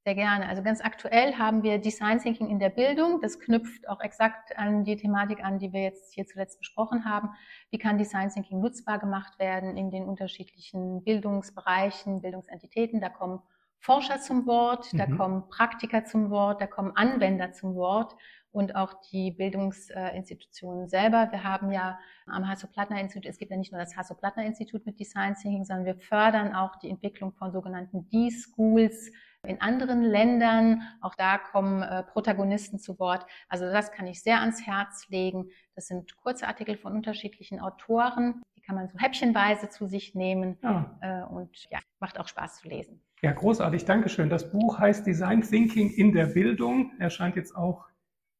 Sehr 0.06 0.14
gerne. 0.14 0.48
Also 0.48 0.62
ganz 0.62 0.82
aktuell 0.82 1.34
haben 1.34 1.64
wir 1.64 1.80
Design 1.80 2.20
Thinking 2.20 2.48
in 2.48 2.60
der 2.60 2.70
Bildung. 2.70 3.22
Das 3.22 3.40
knüpft 3.40 3.90
auch 3.90 4.02
exakt 4.02 4.56
an 4.56 4.84
die 4.84 4.98
Thematik 4.98 5.44
an, 5.44 5.58
die 5.58 5.74
wir 5.74 5.82
jetzt 5.82 6.14
hier 6.14 6.28
zuletzt 6.28 6.60
besprochen 6.60 7.06
haben. 7.06 7.30
Wie 7.72 7.80
kann 7.80 7.98
Design 7.98 8.30
Thinking 8.30 8.60
nutzbar 8.60 9.00
gemacht 9.00 9.40
werden 9.40 9.76
in 9.76 9.90
den 9.90 10.06
unterschiedlichen 10.06 11.04
Bildungsbereichen, 11.04 12.22
Bildungsentitäten? 12.22 13.02
Da 13.02 13.10
kommen 13.10 13.42
Forscher 13.80 14.20
zum 14.20 14.46
Wort, 14.46 14.94
mhm. 14.94 14.98
da 15.00 15.08
kommen 15.08 15.50
Praktiker 15.50 16.06
zum 16.06 16.30
Wort, 16.30 16.62
da 16.62 16.68
kommen 16.68 16.92
Anwender 16.96 17.54
zum 17.54 17.74
Wort 17.74 18.16
und 18.52 18.76
auch 18.76 18.94
die 19.12 19.32
Bildungsinstitutionen 19.32 20.88
selber. 20.88 21.30
Wir 21.32 21.44
haben 21.44 21.72
ja 21.72 21.98
am 22.28 22.48
Hasso-Plattner-Institut, 22.48 23.26
es 23.30 23.40
gibt 23.40 23.50
ja 23.50 23.58
nicht 23.58 23.72
nur 23.72 23.82
das 23.82 23.98
Hasso-Plattner-Institut 23.98 24.86
mit 24.86 25.00
Design 25.00 25.34
Thinking, 25.34 25.66
sondern 25.66 25.86
wir 25.86 25.96
fördern 25.96 26.54
auch 26.54 26.76
die 26.78 26.90
Entwicklung 26.90 27.34
von 27.34 27.52
sogenannten 27.52 28.08
D-Schools, 28.12 29.12
in 29.46 29.62
anderen 29.62 30.04
Ländern. 30.04 30.82
Auch 31.02 31.16
da 31.16 31.38
kommen 31.38 31.82
äh, 31.82 32.04
Protagonisten 32.04 32.80
zu 32.80 33.00
Wort. 33.00 33.26
Also 33.50 33.66
das 33.66 33.92
kann 33.92 34.08
ich 34.08 34.22
sehr 34.22 34.42
ans 34.42 34.66
Herz 34.66 35.08
legen. 35.10 35.50
Das 35.76 35.88
sind 35.88 36.16
kurze 36.18 36.48
Artikel 36.48 36.78
von 36.78 36.94
unterschiedlichen 36.94 37.60
Autoren. 37.60 38.42
Die 38.56 38.62
kann 38.62 38.76
man 38.76 38.88
so 38.88 38.98
häppchenweise 38.98 39.70
zu 39.70 39.88
sich 39.88 40.16
nehmen 40.16 40.58
ja. 40.62 40.98
äh, 41.02 41.34
und 41.34 41.68
ja, 41.70 41.80
macht 42.00 42.20
auch 42.20 42.28
Spaß 42.28 42.62
zu 42.62 42.68
lesen. 42.68 43.02
Ja, 43.22 43.32
großartig. 43.32 43.86
Dankeschön. 43.86 44.30
Das 44.30 44.52
Buch 44.52 44.80
heißt 44.80 45.08
Design 45.08 45.42
Thinking 45.42 45.90
in 45.90 46.14
der 46.14 46.28
Bildung. 46.28 46.92
Erscheint 47.00 47.36
jetzt 47.36 47.56
auch 47.56 47.86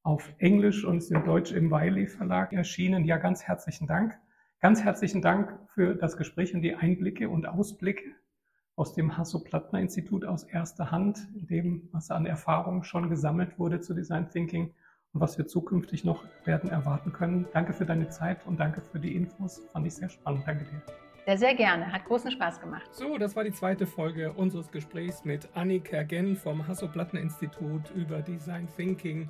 auf 0.04 0.34
Englisch 0.38 0.86
und 0.86 0.98
ist 0.98 1.12
in 1.12 1.24
Deutsch 1.24 1.52
im 1.52 1.72
Wiley 1.72 2.08
Verlag 2.08 2.54
erschienen. 2.54 3.06
Ja, 3.06 3.18
ganz 3.18 3.44
herzlichen 3.44 3.88
Dank. 3.88 4.20
Ganz 4.60 4.84
herzlichen 4.84 5.22
Dank 5.22 5.58
für 5.74 5.96
das 5.96 6.18
Gespräch 6.18 6.54
und 6.54 6.62
die 6.62 6.76
Einblicke 6.76 7.30
und 7.30 7.48
Ausblicke 7.48 8.16
aus 8.76 8.94
dem 8.94 9.18
Hasso-Plattner-Institut 9.18 10.26
aus 10.26 10.44
erster 10.44 10.92
Hand, 10.92 11.28
in 11.36 11.48
dem, 11.48 11.90
was 11.92 12.12
an 12.12 12.26
Erfahrung 12.26 12.84
schon 12.84 13.10
gesammelt 13.10 13.58
wurde 13.58 13.80
zu 13.80 13.94
Design 13.94 14.30
Thinking 14.30 14.74
und 15.14 15.22
was 15.22 15.38
wir 15.38 15.48
zukünftig 15.48 16.04
noch 16.04 16.24
werden 16.44 16.70
erwarten 16.70 17.14
können. 17.14 17.48
Danke 17.54 17.74
für 17.74 17.86
deine 17.86 18.10
Zeit 18.10 18.46
und 18.46 18.60
danke 18.60 18.82
für 18.82 19.00
die 19.00 19.16
Infos. 19.16 19.62
Fand 19.72 19.88
ich 19.88 19.96
sehr 19.96 20.10
spannend. 20.10 20.44
Danke 20.46 20.66
dir. 20.66 20.82
Sehr, 21.26 21.38
sehr 21.38 21.56
gerne. 21.56 21.92
Hat 21.92 22.06
großen 22.06 22.30
Spaß 22.32 22.60
gemacht. 22.60 22.88
So, 22.94 23.18
das 23.18 23.36
war 23.36 23.44
die 23.44 23.54
zweite 23.54 23.88
Folge 23.88 24.34
unseres 24.34 24.70
Gesprächs 24.70 25.24
mit 25.24 25.48
Annie 25.56 25.80
Kergen 25.80 26.36
vom 26.36 26.68
Hasso-Plattner-Institut 26.68 27.92
über 27.96 28.22
Design 28.22 28.68
Thinking, 28.76 29.30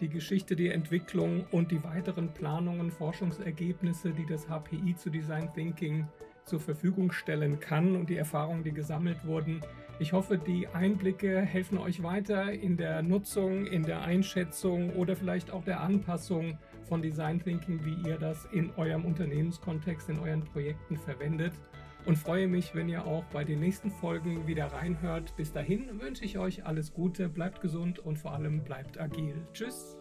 die 0.00 0.08
Geschichte, 0.08 0.56
die 0.56 0.70
Entwicklung 0.70 1.46
und 1.52 1.70
die 1.70 1.84
weiteren 1.84 2.32
Planungen, 2.32 2.90
Forschungsergebnisse, 2.90 4.12
die 4.12 4.26
das 4.26 4.48
HPI 4.48 4.96
zu 4.96 5.10
Design 5.10 5.52
Thinking 5.54 6.08
zur 6.46 6.60
Verfügung 6.60 7.12
stellen 7.12 7.60
kann 7.60 7.96
und 7.96 8.08
die 8.08 8.16
Erfahrungen, 8.16 8.64
die 8.64 8.72
gesammelt 8.72 9.26
wurden. 9.26 9.60
Ich 9.98 10.12
hoffe, 10.12 10.38
die 10.38 10.68
Einblicke 10.68 11.40
helfen 11.40 11.78
euch 11.78 12.02
weiter 12.02 12.52
in 12.52 12.76
der 12.76 13.02
Nutzung, 13.02 13.66
in 13.66 13.82
der 13.82 14.02
Einschätzung 14.02 14.90
oder 14.90 15.16
vielleicht 15.16 15.50
auch 15.50 15.64
der 15.64 15.80
Anpassung 15.80 16.58
von 16.84 17.02
Design 17.02 17.42
Thinking, 17.42 17.84
wie 17.84 18.08
ihr 18.08 18.16
das 18.16 18.46
in 18.52 18.70
eurem 18.76 19.04
Unternehmenskontext, 19.04 20.08
in 20.08 20.18
euren 20.20 20.44
Projekten 20.44 20.96
verwendet. 20.96 21.52
Und 22.04 22.16
freue 22.16 22.46
mich, 22.46 22.74
wenn 22.74 22.88
ihr 22.88 23.04
auch 23.04 23.24
bei 23.32 23.42
den 23.42 23.58
nächsten 23.58 23.90
Folgen 23.90 24.46
wieder 24.46 24.66
reinhört. 24.66 25.34
Bis 25.36 25.52
dahin 25.52 26.00
wünsche 26.00 26.24
ich 26.24 26.38
euch 26.38 26.64
alles 26.64 26.92
Gute, 26.92 27.28
bleibt 27.28 27.60
gesund 27.60 27.98
und 27.98 28.16
vor 28.16 28.32
allem 28.32 28.62
bleibt 28.62 29.00
agil. 29.00 29.34
Tschüss! 29.52 29.96